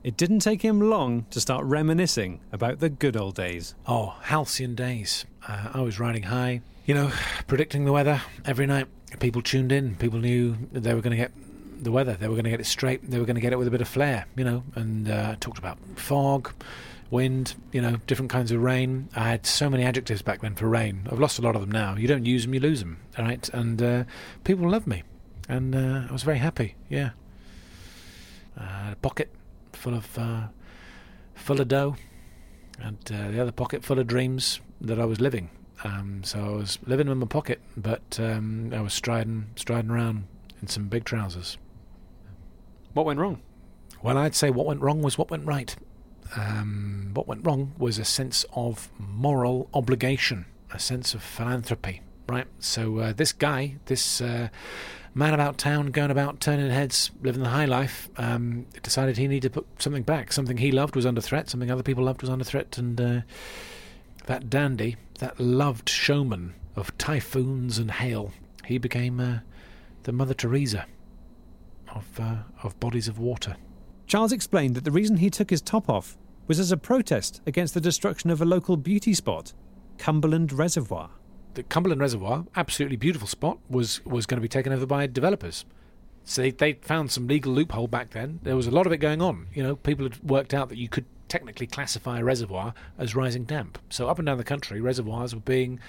It 0.02 0.16
didn't 0.16 0.40
take 0.40 0.62
him 0.62 0.80
long 0.80 1.26
to 1.30 1.40
start 1.40 1.64
reminiscing 1.64 2.40
about 2.52 2.80
the 2.80 2.90
good 2.90 3.16
old 3.16 3.36
days. 3.36 3.74
Oh, 3.86 4.16
halcyon 4.22 4.74
days. 4.74 5.24
Uh, 5.48 5.70
I 5.74 5.80
was 5.80 5.98
riding 5.98 6.24
high, 6.24 6.60
you 6.84 6.94
know, 6.94 7.10
predicting 7.46 7.84
the 7.84 7.92
weather 7.92 8.20
every 8.44 8.66
night. 8.66 8.86
People 9.18 9.40
tuned 9.40 9.72
in. 9.72 9.94
People 9.96 10.18
knew 10.18 10.56
they 10.72 10.92
were 10.92 11.00
going 11.00 11.12
to 11.12 11.16
get 11.16 11.32
the 11.82 11.92
weather. 11.92 12.14
They 12.14 12.28
were 12.28 12.34
going 12.34 12.44
to 12.44 12.50
get 12.50 12.60
it 12.60 12.66
straight. 12.66 13.10
They 13.10 13.18
were 13.18 13.24
going 13.24 13.36
to 13.36 13.40
get 13.40 13.52
it 13.52 13.58
with 13.58 13.68
a 13.68 13.70
bit 13.70 13.80
of 13.80 13.88
flair, 13.88 14.26
you 14.36 14.44
know, 14.44 14.64
and 14.74 15.08
uh, 15.08 15.36
talked 15.40 15.58
about 15.58 15.78
fog, 15.96 16.50
wind, 17.10 17.54
you 17.72 17.80
know, 17.80 17.96
different 18.06 18.30
kinds 18.30 18.50
of 18.50 18.60
rain. 18.60 19.08
I 19.14 19.30
had 19.30 19.46
so 19.46 19.70
many 19.70 19.84
adjectives 19.84 20.20
back 20.20 20.42
then 20.42 20.54
for 20.54 20.68
rain. 20.68 21.08
I've 21.10 21.20
lost 21.20 21.38
a 21.38 21.42
lot 21.42 21.54
of 21.54 21.60
them 21.60 21.70
now. 21.70 21.96
You 21.96 22.08
don't 22.08 22.26
use 22.26 22.44
them, 22.44 22.54
you 22.54 22.60
lose 22.60 22.80
them, 22.80 22.98
all 23.16 23.24
right? 23.24 23.48
And 23.50 23.82
uh, 23.82 24.04
people 24.42 24.68
love 24.68 24.86
me. 24.86 25.02
And 25.48 25.74
uh, 25.74 26.08
I 26.08 26.12
was 26.12 26.22
very 26.22 26.38
happy, 26.38 26.74
yeah. 26.88 27.10
Uh, 28.58 28.92
a 28.92 28.96
pocket 29.02 29.32
full 29.72 29.94
of 29.94 30.18
uh, 30.18 30.48
full 31.34 31.60
of 31.60 31.68
dough, 31.68 31.96
and 32.80 32.98
uh, 33.12 33.30
the 33.30 33.40
other 33.40 33.52
pocket 33.52 33.84
full 33.84 33.98
of 33.98 34.06
dreams 34.06 34.60
that 34.80 35.00
I 35.00 35.04
was 35.04 35.20
living. 35.20 35.50
Um, 35.82 36.22
so 36.24 36.44
I 36.44 36.56
was 36.56 36.78
living 36.86 37.08
in 37.08 37.18
my 37.18 37.26
pocket, 37.26 37.60
but 37.76 38.18
um, 38.20 38.72
I 38.72 38.80
was 38.80 38.94
striding 38.94 39.46
striding 39.56 39.90
around 39.90 40.26
in 40.62 40.68
some 40.68 40.88
big 40.88 41.04
trousers. 41.04 41.58
What 42.92 43.06
went 43.06 43.18
wrong? 43.18 43.42
Well, 44.02 44.16
I'd 44.18 44.34
say 44.34 44.50
what 44.50 44.66
went 44.66 44.80
wrong 44.80 45.02
was 45.02 45.18
what 45.18 45.30
went 45.30 45.46
right. 45.46 45.74
Um, 46.36 47.10
what 47.14 47.26
went 47.26 47.44
wrong 47.44 47.74
was 47.78 47.98
a 47.98 48.04
sense 48.04 48.44
of 48.54 48.90
moral 48.98 49.68
obligation, 49.74 50.46
a 50.72 50.78
sense 50.78 51.14
of 51.14 51.22
philanthropy, 51.22 52.02
right? 52.28 52.46
So 52.58 52.98
uh, 52.98 53.12
this 53.12 53.32
guy, 53.32 53.76
this 53.86 54.20
uh, 54.20 54.48
man 55.14 55.32
about 55.32 55.58
town, 55.58 55.86
going 55.86 56.10
about 56.10 56.40
turning 56.40 56.68
heads, 56.70 57.10
living 57.22 57.42
the 57.42 57.48
high 57.48 57.64
life, 57.64 58.08
um, 58.16 58.66
decided 58.82 59.16
he 59.16 59.28
needed 59.28 59.52
to 59.52 59.60
put 59.60 59.82
something 59.82 60.02
back. 60.02 60.32
Something 60.32 60.56
he 60.56 60.72
loved 60.72 60.96
was 60.96 61.06
under 61.06 61.20
threat. 61.20 61.48
Something 61.48 61.70
other 61.70 61.82
people 61.82 62.04
loved 62.04 62.20
was 62.20 62.30
under 62.30 62.44
threat. 62.44 62.76
And 62.78 63.00
uh, 63.00 63.20
that 64.26 64.50
dandy, 64.50 64.96
that 65.20 65.38
loved 65.38 65.88
showman 65.88 66.54
of 66.76 66.96
typhoons 66.98 67.78
and 67.78 67.90
hail, 67.90 68.32
he 68.64 68.78
became 68.78 69.20
uh, 69.20 69.38
the 70.02 70.12
Mother 70.12 70.34
Teresa 70.34 70.86
of 71.94 72.06
uh, 72.18 72.36
of 72.62 72.78
bodies 72.80 73.08
of 73.08 73.18
water. 73.18 73.56
Charles 74.06 74.32
explained 74.32 74.74
that 74.74 74.84
the 74.84 74.90
reason 74.90 75.18
he 75.18 75.30
took 75.30 75.50
his 75.50 75.62
top 75.62 75.88
off 75.88 76.16
was 76.46 76.58
as 76.58 76.72
a 76.72 76.76
protest 76.76 77.40
against 77.46 77.72
the 77.72 77.80
destruction 77.80 78.30
of 78.30 78.42
a 78.42 78.44
local 78.44 78.76
beauty 78.76 79.14
spot. 79.14 79.52
Cumberland 79.96 80.52
Reservoir. 80.52 81.10
The 81.54 81.62
Cumberland 81.62 82.00
Reservoir, 82.00 82.44
absolutely 82.56 82.96
beautiful 82.96 83.28
spot, 83.28 83.58
was 83.68 84.04
was 84.04 84.26
going 84.26 84.38
to 84.38 84.42
be 84.42 84.48
taken 84.48 84.72
over 84.72 84.86
by 84.86 85.06
developers. 85.06 85.64
So 86.24 86.42
they 86.42 86.50
they 86.50 86.72
found 86.74 87.12
some 87.12 87.26
legal 87.26 87.52
loophole 87.52 87.86
back 87.86 88.10
then. 88.10 88.40
There 88.42 88.56
was 88.56 88.66
a 88.66 88.70
lot 88.70 88.86
of 88.86 88.92
it 88.92 88.98
going 88.98 89.22
on. 89.22 89.46
You 89.54 89.62
know, 89.62 89.76
people 89.76 90.04
had 90.04 90.22
worked 90.22 90.52
out 90.52 90.68
that 90.70 90.78
you 90.78 90.88
could 90.88 91.04
technically 91.28 91.66
classify 91.66 92.18
a 92.18 92.24
reservoir 92.24 92.74
as 92.98 93.14
rising 93.14 93.44
damp. 93.44 93.78
So 93.88 94.08
up 94.08 94.18
and 94.18 94.26
down 94.26 94.38
the 94.38 94.44
country, 94.44 94.80
reservoirs 94.80 95.34
were 95.34 95.40
being 95.40 95.80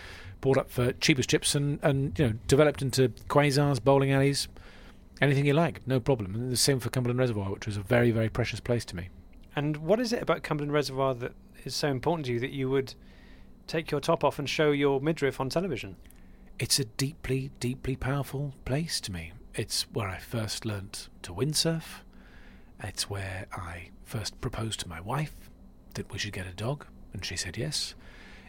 bought 0.41 0.57
up 0.57 0.69
for 0.69 0.91
cheapest 0.93 1.29
chips 1.29 1.55
and, 1.55 1.79
and 1.81 2.17
you 2.19 2.27
know 2.27 2.33
developed 2.47 2.81
into 2.81 3.09
quasars, 3.29 3.83
bowling 3.83 4.11
alleys, 4.11 4.47
anything 5.21 5.45
you 5.45 5.53
like, 5.53 5.85
no 5.87 5.99
problem. 5.99 6.35
And 6.35 6.51
the 6.51 6.57
same 6.57 6.79
for 6.79 6.89
Cumberland 6.89 7.19
Reservoir, 7.19 7.51
which 7.51 7.65
was 7.65 7.77
a 7.77 7.81
very 7.81 8.11
very 8.11 8.29
precious 8.29 8.59
place 8.59 8.85
to 8.85 8.95
me. 8.95 9.09
And 9.55 9.77
what 9.77 9.99
is 9.99 10.13
it 10.13 10.21
about 10.21 10.43
Cumberland 10.43 10.73
Reservoir 10.73 11.15
that 11.15 11.33
is 11.63 11.75
so 11.75 11.87
important 11.87 12.25
to 12.27 12.33
you 12.33 12.39
that 12.39 12.51
you 12.51 12.69
would 12.69 12.93
take 13.67 13.91
your 13.91 13.99
top 13.99 14.23
off 14.23 14.39
and 14.39 14.49
show 14.49 14.71
your 14.71 15.01
midriff 15.01 15.39
on 15.39 15.49
television? 15.49 15.95
It's 16.59 16.79
a 16.79 16.85
deeply, 16.85 17.51
deeply 17.59 17.95
powerful 17.95 18.53
place 18.63 19.01
to 19.01 19.11
me. 19.11 19.33
It's 19.53 19.83
where 19.93 20.07
I 20.07 20.17
first 20.17 20.65
learnt 20.65 21.09
to 21.23 21.33
windsurf. 21.33 21.83
It's 22.83 23.09
where 23.09 23.47
I 23.53 23.89
first 24.03 24.39
proposed 24.41 24.79
to 24.81 24.89
my 24.89 25.01
wife 25.01 25.33
that 25.95 26.11
we 26.11 26.19
should 26.19 26.33
get 26.33 26.47
a 26.47 26.53
dog, 26.53 26.85
and 27.13 27.23
she 27.25 27.35
said 27.35 27.57
yes. 27.57 27.95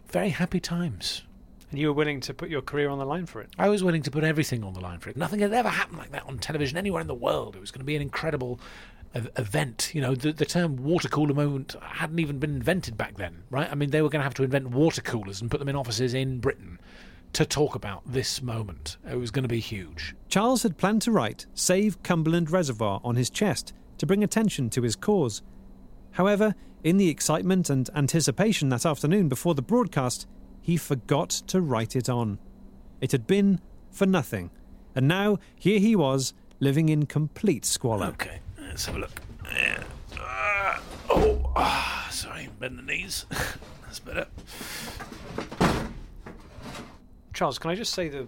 Very 0.08 0.30
happy 0.30 0.60
times. 0.60 1.22
And 1.70 1.80
you 1.80 1.88
were 1.88 1.92
willing 1.92 2.20
to 2.20 2.34
put 2.34 2.48
your 2.48 2.62
career 2.62 2.88
on 2.88 2.98
the 2.98 3.04
line 3.04 3.26
for 3.26 3.40
it? 3.40 3.50
I 3.58 3.68
was 3.68 3.82
willing 3.82 4.02
to 4.02 4.10
put 4.10 4.22
everything 4.22 4.62
on 4.62 4.72
the 4.72 4.80
line 4.80 5.00
for 5.00 5.10
it. 5.10 5.16
Nothing 5.16 5.40
had 5.40 5.52
ever 5.52 5.68
happened 5.68 5.98
like 5.98 6.12
that 6.12 6.26
on 6.26 6.38
television 6.38 6.78
anywhere 6.78 7.00
in 7.00 7.08
the 7.08 7.14
world. 7.14 7.56
It 7.56 7.60
was 7.60 7.72
going 7.72 7.80
to 7.80 7.84
be 7.84 7.96
an 7.96 8.02
incredible 8.02 8.60
event. 9.36 9.90
You 9.94 10.00
know, 10.00 10.14
the, 10.14 10.32
the 10.32 10.46
term 10.46 10.76
water 10.76 11.08
cooler 11.08 11.34
moment 11.34 11.76
hadn't 11.82 12.18
even 12.18 12.38
been 12.38 12.56
invented 12.56 12.96
back 12.96 13.16
then, 13.16 13.42
right? 13.50 13.70
I 13.70 13.74
mean, 13.74 13.90
they 13.90 14.02
were 14.02 14.08
going 14.08 14.20
to 14.20 14.24
have 14.24 14.34
to 14.34 14.44
invent 14.44 14.68
water 14.70 15.02
coolers 15.02 15.40
and 15.40 15.50
put 15.50 15.60
them 15.60 15.68
in 15.68 15.76
offices 15.76 16.14
in 16.14 16.38
Britain 16.40 16.78
to 17.32 17.44
talk 17.44 17.74
about 17.74 18.02
this 18.06 18.40
moment. 18.40 18.96
It 19.10 19.16
was 19.16 19.30
going 19.30 19.42
to 19.42 19.48
be 19.48 19.60
huge. 19.60 20.14
Charles 20.28 20.62
had 20.62 20.78
planned 20.78 21.02
to 21.02 21.12
write 21.12 21.46
Save 21.54 22.02
Cumberland 22.02 22.50
Reservoir 22.50 23.00
on 23.04 23.16
his 23.16 23.30
chest 23.30 23.72
to 23.98 24.06
bring 24.06 24.24
attention 24.24 24.70
to 24.70 24.82
his 24.82 24.96
cause. 24.96 25.42
However, 26.12 26.54
in 26.82 26.96
the 26.96 27.08
excitement 27.08 27.68
and 27.68 27.90
anticipation 27.94 28.68
that 28.70 28.86
afternoon 28.86 29.28
before 29.28 29.54
the 29.54 29.62
broadcast, 29.62 30.26
he 30.60 30.76
forgot 30.76 31.30
to 31.30 31.60
write 31.60 31.94
it 31.94 32.08
on. 32.08 32.38
It 33.00 33.12
had 33.12 33.26
been 33.26 33.60
for 33.90 34.06
nothing, 34.06 34.50
and 34.94 35.06
now 35.06 35.38
here 35.56 35.78
he 35.78 35.94
was, 35.94 36.32
living 36.58 36.88
in 36.88 37.06
complete 37.06 37.64
squalor. 37.64 38.06
Okay, 38.06 38.40
let's 38.76 38.84
have 38.84 38.96
a 38.96 38.98
look. 38.98 39.22
Yeah. 39.54 39.82
Ah, 40.18 40.82
oh, 41.08 41.50
ah, 41.56 42.08
sorry, 42.10 42.50
bend 42.60 42.78
the 42.78 42.82
knees. 42.82 43.24
That's 43.84 44.00
better. 44.00 44.26
Charles, 47.32 47.58
can 47.58 47.70
I 47.70 47.74
just 47.74 47.94
say 47.94 48.10
the 48.10 48.26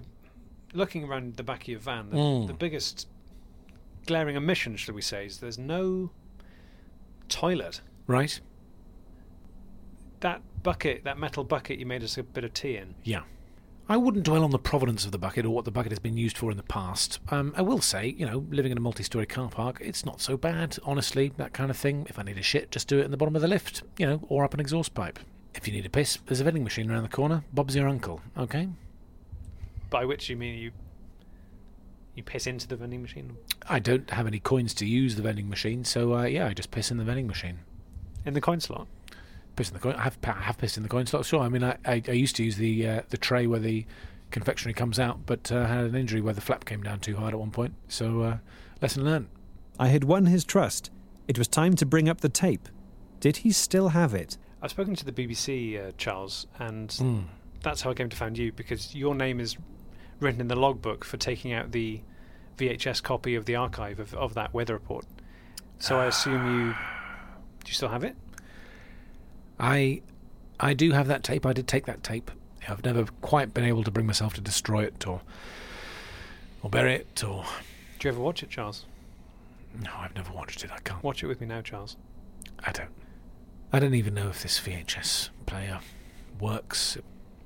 looking 0.73 1.05
around 1.05 1.37
the 1.37 1.43
back 1.43 1.65
of 1.65 1.69
your 1.69 1.81
van, 1.81 2.09
the, 2.09 2.17
Mm. 2.17 2.47
the 2.47 2.55
biggest 2.55 3.09
glaring 4.07 4.39
omission, 4.39 4.77
shall 4.77 4.95
we 4.95 5.03
say, 5.03 5.27
is 5.27 5.37
there's 5.41 5.59
no 5.59 6.13
toilet. 7.29 7.83
Right? 8.07 8.41
That 10.21 10.41
bucket, 10.63 11.05
that 11.05 11.19
metal 11.19 11.45
bucket 11.45 11.79
you 11.79 11.85
made 11.85 12.03
us 12.03 12.17
a 12.17 12.23
bit 12.23 12.45
of 12.45 12.55
tea 12.55 12.79
in. 12.79 12.95
Yeah. 13.05 13.25
I 13.91 13.97
wouldn't 13.97 14.25
dwell 14.25 14.45
on 14.45 14.51
the 14.51 14.59
provenance 14.59 15.07
of 15.07 15.13
the 15.13 15.19
bucket 15.19 15.47
or 15.47 15.51
what 15.51 15.65
the 15.65 15.71
bucket 15.71 15.93
has 15.93 15.99
been 15.99 16.19
used 16.19 16.37
for 16.37 16.51
in 16.51 16.59
the 16.59 16.63
past. 16.63 17.21
Um, 17.31 17.55
I 17.57 17.63
will 17.63 17.81
say, 17.81 18.15
you 18.19 18.27
know, 18.27 18.45
living 18.51 18.71
in 18.71 18.77
a 18.77 18.83
multi 18.83 19.03
story 19.03 19.25
car 19.25 19.49
park, 19.49 19.79
it's 19.81 20.05
not 20.05 20.21
so 20.21 20.37
bad, 20.37 20.77
honestly, 20.85 21.33
that 21.39 21.55
kind 21.55 21.71
of 21.71 21.77
thing. 21.77 22.07
If 22.09 22.19
I 22.19 22.23
need 22.23 22.37
a 22.37 22.43
shit, 22.43 22.71
just 22.71 22.87
do 22.87 22.99
it 22.99 23.07
in 23.07 23.11
the 23.11 23.17
bottom 23.17 23.35
of 23.35 23.41
the 23.41 23.49
lift, 23.49 23.83
you 23.97 24.07
know, 24.07 24.21
or 24.29 24.45
up 24.45 24.53
an 24.53 24.61
exhaust 24.61 24.93
pipe. 24.93 25.19
If 25.55 25.67
you 25.67 25.73
need 25.73 25.87
a 25.87 25.91
piss, 25.91 26.19
there's 26.27 26.41
a 26.41 26.45
vending 26.45 26.65
machine 26.65 26.91
around 26.91 27.05
the 27.05 27.09
corner. 27.09 27.45
Bob's 27.55 27.75
your 27.75 27.89
uncle, 27.89 28.21
okay? 28.37 28.69
By 29.89 30.05
which 30.05 30.29
you 30.29 30.37
mean 30.37 30.59
you 30.59 30.73
you 32.15 32.23
piss 32.23 32.49
into 32.49 32.67
the 32.67 32.75
vending 32.75 33.01
machine 33.01 33.37
I 33.69 33.79
don't 33.79 34.11
have 34.11 34.27
any 34.27 34.41
coins 34.41 34.75
to 34.75 34.87
use 34.87 35.15
the 35.15 35.23
vending 35.23 35.49
machine, 35.49 35.85
so 35.85 36.15
uh, 36.15 36.25
yeah, 36.25 36.47
I 36.47 36.53
just 36.53 36.71
piss 36.73 36.91
in 36.91 36.97
the 36.99 37.05
vending 37.05 37.27
machine. 37.27 37.61
in 38.27 38.35
the 38.35 38.41
coin 38.41 38.61
slot. 38.61 38.87
Piss 39.59 39.69
in 39.69 39.75
the 39.75 39.81
coin. 39.81 39.95
I 39.97 40.05
have, 40.05 40.17
I 40.25 40.31
have 40.43 40.57
pissed 40.59 40.77
in 40.77 40.83
the 40.85 40.89
coin 40.89 41.05
slot. 41.07 41.27
Sure. 41.27 41.41
I 41.41 41.49
mean, 41.49 41.65
I, 41.65 41.77
I, 41.85 42.03
I 42.09 42.13
used 42.13 42.37
to 42.37 42.45
use 42.45 42.57
the 42.57 42.87
uh, 42.89 43.03
the 43.11 43.17
tray 43.19 43.47
where 43.47 43.61
the 43.61 43.85
confectionery 44.31 44.73
comes 44.75 44.99
out, 44.99 45.27
but 45.27 45.51
uh, 45.53 45.67
had 45.67 45.85
an 45.85 45.95
injury 45.97 46.21
where 46.21 46.33
the 46.35 46.41
flap 46.41 46.65
came 46.65 46.83
down 46.83 47.01
too 47.01 47.17
hard 47.17 47.35
at 47.35 47.41
one 47.41 47.51
point. 47.51 47.75
So 47.89 48.21
uh, 48.23 48.37
lesson 48.81 49.05
learned. 49.05 49.29
I 49.79 49.89
had 49.89 50.05
won 50.05 50.27
his 50.27 50.45
trust. 50.45 50.91
It 51.27 51.39
was 51.39 51.49
time 51.49 51.75
to 51.77 51.85
bring 51.87 52.09
up 52.09 52.21
the 52.21 52.29
tape. 52.29 52.69
Did 53.21 53.39
he 53.39 53.53
still 53.53 53.89
have 53.91 54.15
it? 54.15 54.39
I've 54.63 54.71
spoken 54.71 54.95
to 54.97 55.05
the 55.05 55.13
BBC, 55.13 55.89
uh, 55.89 55.93
Charles, 55.99 56.47
and 56.59 56.89
Mm. 56.91 57.25
that's 57.63 57.83
how 57.83 57.91
I 57.91 57.95
came 57.95 58.09
to 58.09 58.17
find 58.17 58.37
you 58.39 58.53
because 58.53 58.95
your 58.95 59.15
name 59.15 59.41
is 59.41 59.57
written 60.21 60.41
in 60.41 60.49
the 60.49 60.57
logbook 60.57 61.05
for 61.05 61.17
taking 61.17 61.53
out 61.53 61.73
the 61.73 62.01
VHS 62.59 63.03
copy 63.03 63.35
of 63.35 63.45
the 63.45 63.57
archive 63.57 63.99
of, 64.01 64.15
of 64.15 64.35
that 64.35 64.53
weather 64.55 64.75
report. 64.75 65.05
So 65.79 65.99
I 65.99 66.07
assume 66.07 66.45
you. 66.61 66.73
Do 67.65 67.69
you 67.69 67.75
still 67.75 67.89
have 67.89 68.05
it? 68.05 68.17
I 69.59 70.03
I 70.61 70.75
do 70.75 70.93
have 70.93 71.07
that 71.09 71.23
tape. 71.23 71.47
I 71.47 71.53
did 71.53 71.67
take 71.69 71.87
that 71.87 72.03
tape. 72.03 72.31
I've 72.69 72.85
never 72.85 73.07
quite 73.23 73.55
been 73.55 73.65
able 73.65 73.83
to 73.85 73.91
bring 73.91 74.07
myself 74.07 74.35
to 74.35 74.41
destroy 74.41 74.85
it 74.85 75.07
or 75.07 75.23
or 76.63 76.71
bury 76.71 76.95
it 76.97 77.25
or. 77.25 77.45
Do 77.99 78.09
you 78.09 78.13
ever 78.13 78.21
watch 78.21 78.43
it, 78.43 78.51
Charles? 78.51 78.85
No, 79.83 79.91
I've 79.99 80.15
never 80.15 80.33
watched 80.33 80.65
it. 80.65 80.71
I 80.73 80.79
can't. 80.79 81.03
Watch 81.03 81.23
it 81.23 81.27
with 81.27 81.41
me 81.41 81.47
now, 81.47 81.63
Charles. 81.63 81.97
I 82.65 82.73
don't. 82.73 82.91
I 83.73 83.79
don't 83.79 83.95
even 83.95 84.15
know 84.15 84.29
if 84.29 84.43
this 84.43 84.59
VHS 84.61 85.31
player 85.47 85.81
works. 86.41 86.97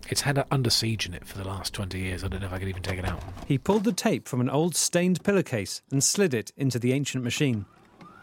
It's 0.08 0.22
had 0.22 0.38
a 0.38 0.46
Under 0.50 0.70
Siege 0.70 1.06
in 1.06 1.14
it 1.14 1.26
for 1.26 1.38
the 1.38 1.46
last 1.46 1.72
20 1.74 1.98
years. 1.98 2.22
I 2.22 2.28
don't 2.28 2.40
know 2.40 2.46
if 2.46 2.52
I 2.52 2.58
could 2.58 2.68
even 2.68 2.82
take 2.82 2.98
it 2.98 3.04
out. 3.04 3.22
He 3.46 3.58
pulled 3.58 3.84
the 3.84 3.92
tape 3.92 4.28
from 4.28 4.40
an 4.40 4.50
old 4.50 4.76
stained 4.76 5.22
pillowcase 5.24 5.82
and 5.90 6.02
slid 6.02 6.34
it 6.34 6.52
into 6.56 6.78
the 6.78 6.92
ancient 6.92 7.24
machine. 7.24 7.66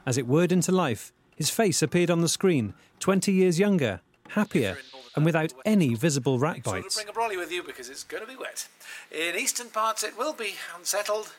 As 0.06 0.17
it 0.17 0.28
whirred 0.28 0.52
into 0.52 0.71
life, 0.71 1.12
his 1.39 1.49
face 1.49 1.82
appeared 1.82 2.12
on 2.12 2.19
the 2.19 2.28
screen, 2.28 2.73
20 2.99 3.32
years 3.32 3.58
younger, 3.58 4.02
happier, 4.32 4.78
and 5.15 5.23
without 5.23 5.54
any 5.63 5.95
visible 5.95 6.38
rat 6.38 6.62
bites. 6.63 6.95
bring 6.95 7.08
a 7.08 7.13
brolly 7.13 7.38
with 7.38 7.49
you 7.49 7.63
because 7.63 7.88
it's 7.88 8.04
going 8.04 8.21
to 8.21 8.28
be 8.28 8.36
wet. 8.36 8.67
In 9.10 9.38
eastern 9.38 9.69
parts, 9.69 10.04
it 10.04 10.17
will 10.17 10.34
be 10.34 10.56
unsettled. 10.78 11.32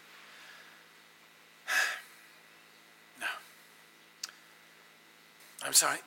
No. 3.20 3.26
I'm 5.62 5.74
sorry. 5.74 5.98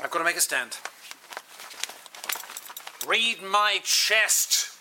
I've 0.00 0.12
got 0.12 0.20
to 0.20 0.24
make 0.24 0.36
a 0.36 0.40
stand. 0.40 0.78
Read 3.08 3.42
my 3.42 3.80
chest. 3.82 4.78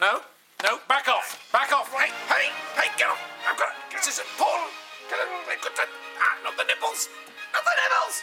No, 0.00 0.20
no, 0.62 0.78
back 0.88 1.08
off, 1.08 1.48
back 1.50 1.72
off. 1.72 1.92
Hey, 1.92 2.12
hey, 2.28 2.52
hey, 2.80 2.90
get 2.96 3.08
off. 3.08 3.20
I've 3.50 3.58
got 3.58 3.74
this 3.90 4.06
is 4.06 4.22
Paul. 4.38 4.68
Ah, 5.08 6.38
not 6.44 6.56
the 6.56 6.64
nipples, 6.64 7.08
not 7.52 7.62
the 7.64 7.74
nipples. 7.76 8.22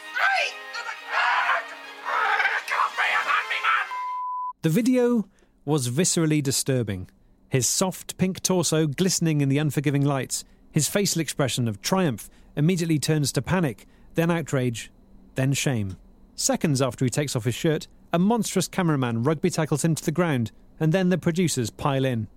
The 4.63 4.69
video 4.69 5.27
was 5.65 5.89
viscerally 5.89 6.41
disturbing. 6.41 7.09
His 7.49 7.67
soft 7.67 8.17
pink 8.17 8.41
torso 8.41 8.87
glistening 8.87 9.41
in 9.41 9.49
the 9.49 9.57
unforgiving 9.57 10.05
lights, 10.05 10.45
his 10.71 10.87
facial 10.87 11.21
expression 11.21 11.67
of 11.67 11.81
triumph 11.81 12.29
immediately 12.55 12.97
turns 12.97 13.33
to 13.33 13.41
panic, 13.41 13.85
then 14.15 14.31
outrage, 14.31 14.89
then 15.35 15.51
shame. 15.51 15.97
Seconds 16.35 16.81
after 16.81 17.03
he 17.05 17.09
takes 17.09 17.35
off 17.35 17.43
his 17.43 17.55
shirt, 17.55 17.87
a 18.13 18.19
monstrous 18.19 18.69
cameraman 18.69 19.23
rugby 19.23 19.49
tackles 19.49 19.83
him 19.83 19.95
to 19.95 20.05
the 20.05 20.11
ground, 20.11 20.51
and 20.79 20.93
then 20.93 21.09
the 21.09 21.17
producers 21.17 21.69
pile 21.69 22.05
in. 22.05 22.27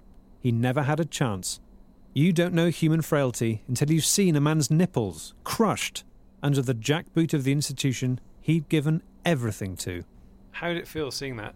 He 0.41 0.51
never 0.51 0.83
had 0.83 0.99
a 0.99 1.05
chance. 1.05 1.61
You 2.17 2.33
don't 2.33 2.55
know 2.55 2.71
human 2.71 3.03
frailty 3.03 3.63
until 3.69 3.91
you've 3.91 4.07
seen 4.07 4.37
a 4.37 4.41
man's 4.41 4.71
nipples 4.71 5.35
crushed 5.45 6.03
under 6.43 6.63
the 6.63 6.73
jackboot 6.73 7.35
of 7.35 7.45
the 7.45 7.53
institution 7.53 8.21
he'd 8.41 8.71
given 8.71 9.03
everything 9.27 9.77
to. 9.77 10.03
How 10.53 10.69
did 10.69 10.79
it 10.79 10.89
feel 10.89 11.11
seeing 11.11 11.37
that? 11.37 11.55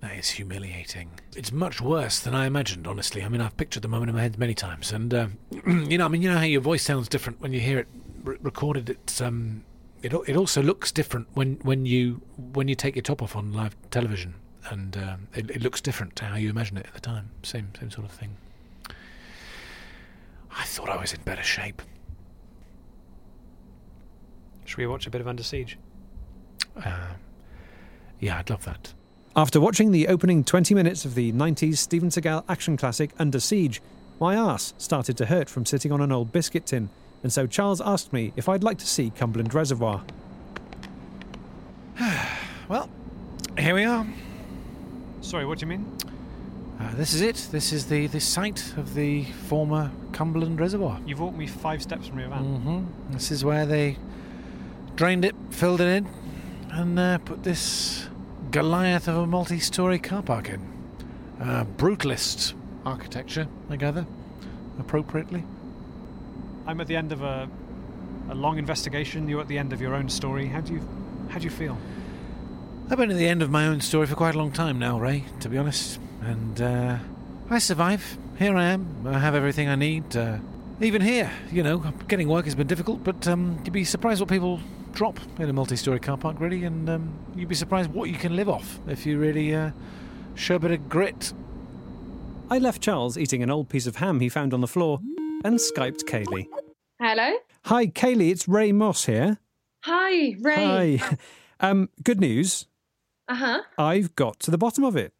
That 0.00 0.16
is 0.16 0.30
humiliating. 0.30 1.10
It's 1.36 1.52
much 1.52 1.82
worse 1.82 2.20
than 2.20 2.34
I 2.34 2.46
imagined, 2.46 2.86
honestly. 2.86 3.22
I 3.22 3.28
mean, 3.28 3.42
I've 3.42 3.54
pictured 3.58 3.82
the 3.82 3.88
moment 3.88 4.08
in 4.08 4.16
my 4.16 4.22
head 4.22 4.38
many 4.38 4.54
times, 4.54 4.92
and 4.92 5.12
uh, 5.12 5.26
you 5.66 5.98
know, 5.98 6.06
I 6.06 6.08
mean, 6.08 6.22
you 6.22 6.30
know 6.30 6.38
how 6.38 6.44
your 6.44 6.62
voice 6.62 6.82
sounds 6.82 7.06
different 7.06 7.42
when 7.42 7.52
you 7.52 7.60
hear 7.60 7.78
it 7.78 7.88
re- 8.24 8.38
recorded. 8.40 8.88
It's 8.88 9.20
um, 9.20 9.62
it 10.02 10.14
it 10.26 10.38
also 10.38 10.62
looks 10.62 10.90
different 10.90 11.28
when 11.34 11.56
when 11.64 11.84
you 11.84 12.22
when 12.54 12.66
you 12.66 12.74
take 12.74 12.96
your 12.96 13.02
top 13.02 13.20
off 13.22 13.36
on 13.36 13.52
live 13.52 13.76
television, 13.90 14.36
and 14.70 14.96
um, 14.96 15.28
it, 15.34 15.50
it 15.50 15.62
looks 15.62 15.82
different 15.82 16.16
to 16.16 16.24
how 16.24 16.36
you 16.36 16.48
imagine 16.48 16.78
it 16.78 16.86
at 16.86 16.94
the 16.94 17.00
time. 17.00 17.28
Same 17.42 17.68
same 17.78 17.90
sort 17.90 18.06
of 18.06 18.12
thing. 18.12 18.38
I 20.56 20.64
thought 20.64 20.88
I 20.88 20.96
was 20.96 21.12
in 21.12 21.20
better 21.22 21.42
shape. 21.42 21.82
Should 24.64 24.78
we 24.78 24.86
watch 24.86 25.06
a 25.06 25.10
bit 25.10 25.20
of 25.20 25.28
Under 25.28 25.42
Siege? 25.42 25.78
Uh, 26.76 27.14
yeah, 28.20 28.38
I'd 28.38 28.50
love 28.50 28.64
that. 28.64 28.94
After 29.34 29.60
watching 29.60 29.92
the 29.92 30.08
opening 30.08 30.44
20 30.44 30.74
minutes 30.74 31.04
of 31.04 31.14
the 31.14 31.32
90s 31.32 31.78
Steven 31.78 32.10
Seagal 32.10 32.44
action 32.48 32.76
classic 32.76 33.10
Under 33.18 33.40
Siege, 33.40 33.80
my 34.20 34.36
arse 34.36 34.74
started 34.78 35.16
to 35.16 35.26
hurt 35.26 35.48
from 35.48 35.66
sitting 35.66 35.90
on 35.90 36.00
an 36.00 36.12
old 36.12 36.32
biscuit 36.32 36.66
tin, 36.66 36.90
and 37.22 37.32
so 37.32 37.46
Charles 37.46 37.80
asked 37.80 38.12
me 38.12 38.32
if 38.36 38.48
I'd 38.48 38.62
like 38.62 38.78
to 38.78 38.86
see 38.86 39.10
Cumberland 39.10 39.54
Reservoir. 39.54 40.04
Well, 42.68 42.88
here 43.58 43.74
we 43.74 43.84
are. 43.84 44.06
Sorry, 45.20 45.44
what 45.44 45.58
do 45.58 45.66
you 45.66 45.70
mean? 45.70 45.96
Uh, 46.82 46.94
this 46.96 47.14
is 47.14 47.20
it. 47.20 47.48
This 47.52 47.72
is 47.72 47.86
the, 47.86 48.08
the 48.08 48.18
site 48.20 48.76
of 48.76 48.94
the 48.94 49.24
former 49.24 49.90
Cumberland 50.12 50.58
Reservoir. 50.58 50.98
You've 51.06 51.20
walked 51.20 51.36
me 51.36 51.46
five 51.46 51.80
steps 51.80 52.08
from 52.08 52.18
your 52.18 52.28
van. 52.28 52.44
hmm 52.44 53.12
This 53.12 53.30
is 53.30 53.44
where 53.44 53.66
they 53.66 53.98
drained 54.96 55.24
it, 55.24 55.34
filled 55.50 55.80
it 55.80 55.86
in, 55.86 56.08
and 56.70 56.98
uh, 56.98 57.18
put 57.18 57.44
this 57.44 58.08
Goliath 58.50 59.06
of 59.06 59.16
a 59.16 59.26
multi 59.26 59.60
story 59.60 59.98
car 59.98 60.22
park 60.22 60.48
in. 60.48 60.60
Uh, 61.40 61.64
brutalist 61.76 62.54
architecture, 62.84 63.46
I 63.70 63.76
gather, 63.76 64.04
appropriately. 64.78 65.44
I'm 66.66 66.80
at 66.80 66.88
the 66.88 66.96
end 66.96 67.12
of 67.12 67.22
a 67.22 67.48
a 68.28 68.34
long 68.34 68.58
investigation. 68.58 69.28
You're 69.28 69.40
at 69.40 69.48
the 69.48 69.58
end 69.58 69.72
of 69.72 69.80
your 69.80 69.94
own 69.94 70.08
story. 70.08 70.46
How 70.46 70.60
do 70.60 70.74
you 70.74 70.88
how 71.28 71.38
do 71.38 71.44
you 71.44 71.50
feel? 71.50 71.78
I've 72.90 72.98
been 72.98 73.10
at 73.10 73.16
the 73.16 73.28
end 73.28 73.42
of 73.42 73.50
my 73.50 73.66
own 73.66 73.80
story 73.80 74.06
for 74.06 74.14
quite 74.16 74.34
a 74.34 74.38
long 74.38 74.52
time 74.52 74.78
now, 74.78 74.98
Ray, 74.98 75.24
to 75.40 75.48
be 75.48 75.56
honest. 75.56 75.98
And 76.24 76.60
uh, 76.60 76.98
I 77.50 77.58
survive. 77.58 78.18
Here 78.38 78.56
I 78.56 78.66
am. 78.66 79.06
I 79.06 79.18
have 79.18 79.34
everything 79.34 79.68
I 79.68 79.74
need. 79.74 80.16
Uh, 80.16 80.38
even 80.80 81.02
here, 81.02 81.30
you 81.50 81.62
know, 81.62 81.78
getting 82.08 82.28
work 82.28 82.44
has 82.44 82.54
been 82.54 82.66
difficult, 82.66 83.04
but 83.04 83.26
um, 83.28 83.60
you'd 83.64 83.72
be 83.72 83.84
surprised 83.84 84.20
what 84.20 84.28
people 84.28 84.60
drop 84.92 85.18
in 85.38 85.48
a 85.48 85.52
multi 85.52 85.76
story 85.76 86.00
car 86.00 86.16
park, 86.16 86.40
really. 86.40 86.64
And 86.64 86.88
um, 86.88 87.12
you'd 87.34 87.48
be 87.48 87.54
surprised 87.54 87.90
what 87.90 88.08
you 88.08 88.16
can 88.16 88.36
live 88.36 88.48
off 88.48 88.80
if 88.88 89.04
you 89.06 89.18
really 89.18 89.54
uh, 89.54 89.70
show 90.34 90.56
a 90.56 90.58
bit 90.58 90.70
of 90.70 90.88
grit. 90.88 91.32
I 92.50 92.58
left 92.58 92.82
Charles 92.82 93.16
eating 93.16 93.42
an 93.42 93.50
old 93.50 93.68
piece 93.68 93.86
of 93.86 93.96
ham 93.96 94.20
he 94.20 94.28
found 94.28 94.52
on 94.52 94.60
the 94.60 94.68
floor 94.68 95.00
and 95.44 95.58
Skyped 95.58 96.04
Kaylee. 96.04 96.46
Hello? 97.00 97.32
Hi, 97.64 97.86
Kaylee, 97.86 98.30
it's 98.30 98.46
Ray 98.46 98.72
Moss 98.72 99.06
here. 99.06 99.38
Hi, 99.84 100.36
Ray. 100.40 100.96
Hi. 100.96 101.18
Um, 101.64 101.90
good 102.02 102.18
news. 102.18 102.66
Uh 103.28 103.36
huh. 103.36 103.62
I've 103.78 104.16
got 104.16 104.40
to 104.40 104.50
the 104.50 104.58
bottom 104.58 104.82
of 104.82 104.96
it. 104.96 105.12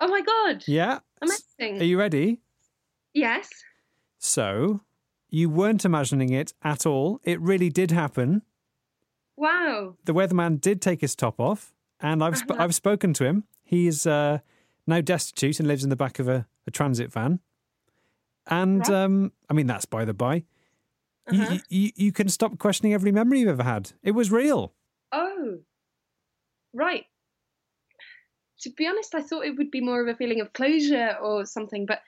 Oh 0.00 0.08
my 0.08 0.20
god. 0.20 0.64
Yeah. 0.66 0.98
Amazing. 1.20 1.80
Are 1.80 1.84
you 1.84 1.98
ready? 1.98 2.40
Yes. 3.14 3.48
So, 4.18 4.80
you 5.30 5.48
weren't 5.50 5.84
imagining 5.84 6.32
it 6.32 6.52
at 6.62 6.86
all. 6.86 7.20
It 7.24 7.40
really 7.40 7.68
did 7.70 7.90
happen. 7.90 8.42
Wow. 9.36 9.96
The 10.04 10.14
weatherman 10.14 10.60
did 10.60 10.80
take 10.82 11.00
his 11.00 11.14
top 11.14 11.38
off, 11.40 11.72
and 12.00 12.22
I've 12.22 12.36
sp- 12.38 12.50
Uh-huh. 12.52 12.62
I've 12.64 12.74
spoken 12.74 13.12
to 13.14 13.24
him. 13.24 13.44
He's 13.64 14.06
uh, 14.06 14.38
now 14.86 15.00
destitute 15.00 15.58
and 15.60 15.68
lives 15.68 15.84
in 15.84 15.90
the 15.90 15.96
back 15.96 16.18
of 16.18 16.28
a, 16.28 16.46
a 16.66 16.70
transit 16.70 17.12
van. 17.12 17.40
And 18.46 18.80
Right. 18.80 18.90
um, 18.90 19.32
I 19.50 19.52
mean, 19.54 19.66
that's 19.66 19.84
by 19.84 20.04
the 20.04 20.14
by. 20.14 20.44
Uh-huh. 21.30 21.52
You, 21.52 21.60
you, 21.68 21.90
you 21.96 22.12
can 22.12 22.28
stop 22.28 22.58
questioning 22.58 22.94
every 22.94 23.12
memory 23.12 23.40
you've 23.40 23.48
ever 23.50 23.62
had. 23.62 23.92
It 24.02 24.12
was 24.12 24.30
real. 24.32 24.72
Oh. 25.12 25.58
Right. 26.72 27.04
To 28.60 28.70
be 28.70 28.86
honest, 28.86 29.14
I 29.14 29.22
thought 29.22 29.44
it 29.44 29.56
would 29.56 29.70
be 29.70 29.80
more 29.80 30.00
of 30.00 30.08
a 30.08 30.16
feeling 30.16 30.40
of 30.40 30.52
closure 30.52 31.16
or 31.22 31.46
something, 31.46 31.86
but 31.86 32.00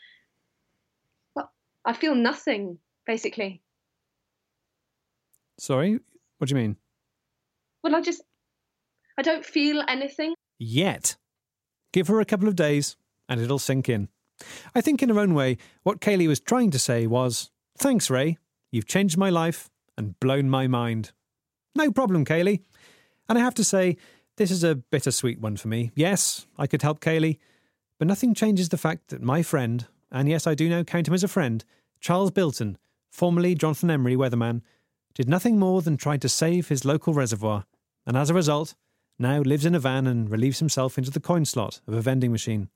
well, 1.34 1.50
I 1.84 1.92
feel 1.92 2.14
nothing, 2.14 2.78
basically. 3.06 3.62
Sorry, 5.58 6.00
what 6.38 6.48
do 6.48 6.54
you 6.54 6.60
mean? 6.60 6.76
Well, 7.82 7.94
I 7.94 8.00
just 8.00 8.22
I 9.18 9.22
don't 9.22 9.44
feel 9.44 9.82
anything. 9.86 10.34
Yet. 10.58 11.16
Give 11.92 12.08
her 12.08 12.20
a 12.20 12.24
couple 12.24 12.48
of 12.48 12.56
days 12.56 12.96
and 13.28 13.40
it'll 13.40 13.58
sink 13.58 13.88
in. 13.88 14.08
I 14.74 14.80
think, 14.80 15.02
in 15.02 15.10
her 15.10 15.18
own 15.18 15.34
way, 15.34 15.58
what 15.82 16.00
Kaylee 16.00 16.28
was 16.28 16.40
trying 16.40 16.70
to 16.70 16.78
say 16.78 17.06
was 17.06 17.50
Thanks, 17.78 18.08
Ray. 18.08 18.38
You've 18.72 18.86
changed 18.86 19.18
my 19.18 19.30
life 19.30 19.68
and 19.98 20.18
blown 20.20 20.48
my 20.48 20.66
mind. 20.66 21.12
No 21.74 21.90
problem, 21.90 22.24
Kaylee. 22.24 22.62
And 23.28 23.38
I 23.38 23.42
have 23.42 23.54
to 23.54 23.64
say, 23.64 23.96
this 24.40 24.50
is 24.50 24.64
a 24.64 24.74
bittersweet 24.74 25.38
one 25.38 25.59
for 25.59 25.68
me. 25.68 25.90
Yes, 25.94 26.46
I 26.57 26.66
could 26.66 26.81
help 26.81 27.00
Kaylee, 27.00 27.37
but 27.98 28.09
nothing 28.09 28.33
changes 28.33 28.70
the 28.70 28.79
fact 28.79 29.09
that 29.09 29.20
my 29.20 29.42
friend, 29.42 29.87
and 30.11 30.31
yes, 30.31 30.46
I 30.46 30.55
do 30.55 30.66
now 30.66 30.83
count 30.83 31.09
him 31.09 31.12
as 31.12 31.22
a 31.22 31.29
friend, 31.29 31.62
Charles 32.00 32.31
Bilton, 32.31 32.79
formerly 33.11 33.55
Jonathan 33.55 33.90
Emery 33.90 34.16
weatherman, 34.16 34.62
did 35.12 35.29
nothing 35.29 35.59
more 35.59 35.83
than 35.83 35.98
try 35.98 36.16
to 36.16 36.26
save 36.26 36.68
his 36.68 36.87
local 36.87 37.12
reservoir, 37.12 37.66
and 38.07 38.16
as 38.16 38.31
a 38.31 38.35
result, 38.35 38.74
now 39.18 39.40
lives 39.40 39.66
in 39.66 39.74
a 39.74 39.79
van 39.79 40.07
and 40.07 40.31
relieves 40.31 40.59
himself 40.59 40.96
into 40.96 41.11
the 41.11 41.20
coin 41.20 41.44
slot 41.44 41.83
of 41.87 41.92
a 41.92 42.00
vending 42.00 42.33
machine. 42.33 42.70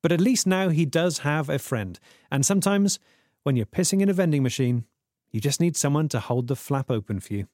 But 0.00 0.12
at 0.12 0.20
least 0.22 0.46
now 0.46 0.70
he 0.70 0.86
does 0.86 1.18
have 1.18 1.50
a 1.50 1.58
friend, 1.58 2.00
and 2.30 2.46
sometimes, 2.46 2.98
when 3.42 3.54
you're 3.54 3.66
pissing 3.66 4.00
in 4.00 4.08
a 4.08 4.14
vending 4.14 4.42
machine, 4.42 4.86
you 5.30 5.42
just 5.42 5.60
need 5.60 5.76
someone 5.76 6.08
to 6.08 6.20
hold 6.20 6.46
the 6.46 6.56
flap 6.56 6.90
open 6.90 7.20
for 7.20 7.34
you. 7.34 7.48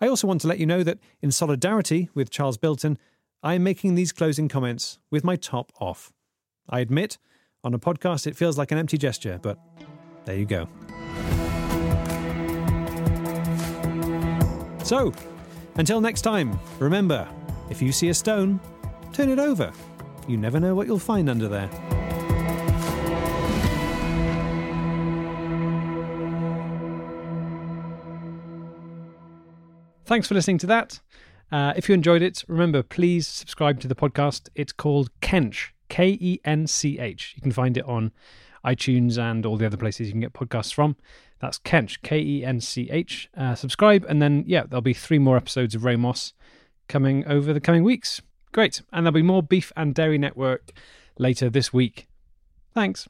I 0.00 0.08
also 0.08 0.26
want 0.26 0.40
to 0.42 0.48
let 0.48 0.58
you 0.58 0.66
know 0.66 0.82
that, 0.82 0.98
in 1.20 1.30
solidarity 1.30 2.08
with 2.14 2.30
Charles 2.30 2.56
Bilton, 2.56 2.98
I 3.42 3.54
am 3.54 3.62
making 3.62 3.94
these 3.94 4.12
closing 4.12 4.48
comments 4.48 4.98
with 5.10 5.24
my 5.24 5.36
top 5.36 5.72
off. 5.78 6.12
I 6.68 6.80
admit, 6.80 7.18
on 7.62 7.74
a 7.74 7.78
podcast, 7.78 8.26
it 8.26 8.36
feels 8.36 8.58
like 8.58 8.72
an 8.72 8.78
empty 8.78 8.98
gesture, 8.98 9.38
but 9.42 9.58
there 10.24 10.36
you 10.36 10.46
go. 10.46 10.68
So, 14.82 15.12
until 15.76 16.00
next 16.00 16.22
time, 16.22 16.58
remember 16.78 17.28
if 17.70 17.80
you 17.80 17.92
see 17.92 18.10
a 18.10 18.14
stone, 18.14 18.60
turn 19.12 19.30
it 19.30 19.38
over. 19.38 19.72
You 20.28 20.36
never 20.36 20.60
know 20.60 20.74
what 20.74 20.86
you'll 20.86 20.98
find 20.98 21.28
under 21.28 21.48
there. 21.48 21.70
Thanks 30.04 30.28
for 30.28 30.34
listening 30.34 30.58
to 30.58 30.66
that. 30.66 31.00
Uh, 31.50 31.72
if 31.76 31.88
you 31.88 31.94
enjoyed 31.94 32.20
it, 32.20 32.44
remember, 32.46 32.82
please 32.82 33.26
subscribe 33.26 33.80
to 33.80 33.88
the 33.88 33.94
podcast. 33.94 34.48
It's 34.54 34.72
called 34.72 35.08
Kench, 35.20 35.70
K 35.88 36.18
E 36.20 36.40
N 36.44 36.66
C 36.66 36.98
H. 36.98 37.32
You 37.36 37.42
can 37.42 37.52
find 37.52 37.76
it 37.76 37.84
on 37.86 38.12
iTunes 38.64 39.18
and 39.18 39.46
all 39.46 39.56
the 39.56 39.66
other 39.66 39.76
places 39.76 40.08
you 40.08 40.12
can 40.12 40.20
get 40.20 40.34
podcasts 40.34 40.74
from. 40.74 40.96
That's 41.40 41.58
Kench, 41.58 42.02
K 42.02 42.18
E 42.18 42.44
N 42.44 42.60
C 42.60 42.88
H. 42.90 43.30
Uh, 43.36 43.54
subscribe, 43.54 44.04
and 44.06 44.20
then, 44.20 44.44
yeah, 44.46 44.64
there'll 44.68 44.82
be 44.82 44.94
three 44.94 45.18
more 45.18 45.36
episodes 45.36 45.74
of 45.74 45.84
Ray 45.84 45.96
Moss 45.96 46.34
coming 46.88 47.26
over 47.26 47.52
the 47.52 47.60
coming 47.60 47.82
weeks. 47.82 48.20
Great. 48.52 48.82
And 48.92 49.06
there'll 49.06 49.14
be 49.14 49.22
more 49.22 49.42
Beef 49.42 49.72
and 49.74 49.94
Dairy 49.94 50.18
Network 50.18 50.72
later 51.18 51.48
this 51.48 51.72
week. 51.72 52.08
Thanks. 52.74 53.08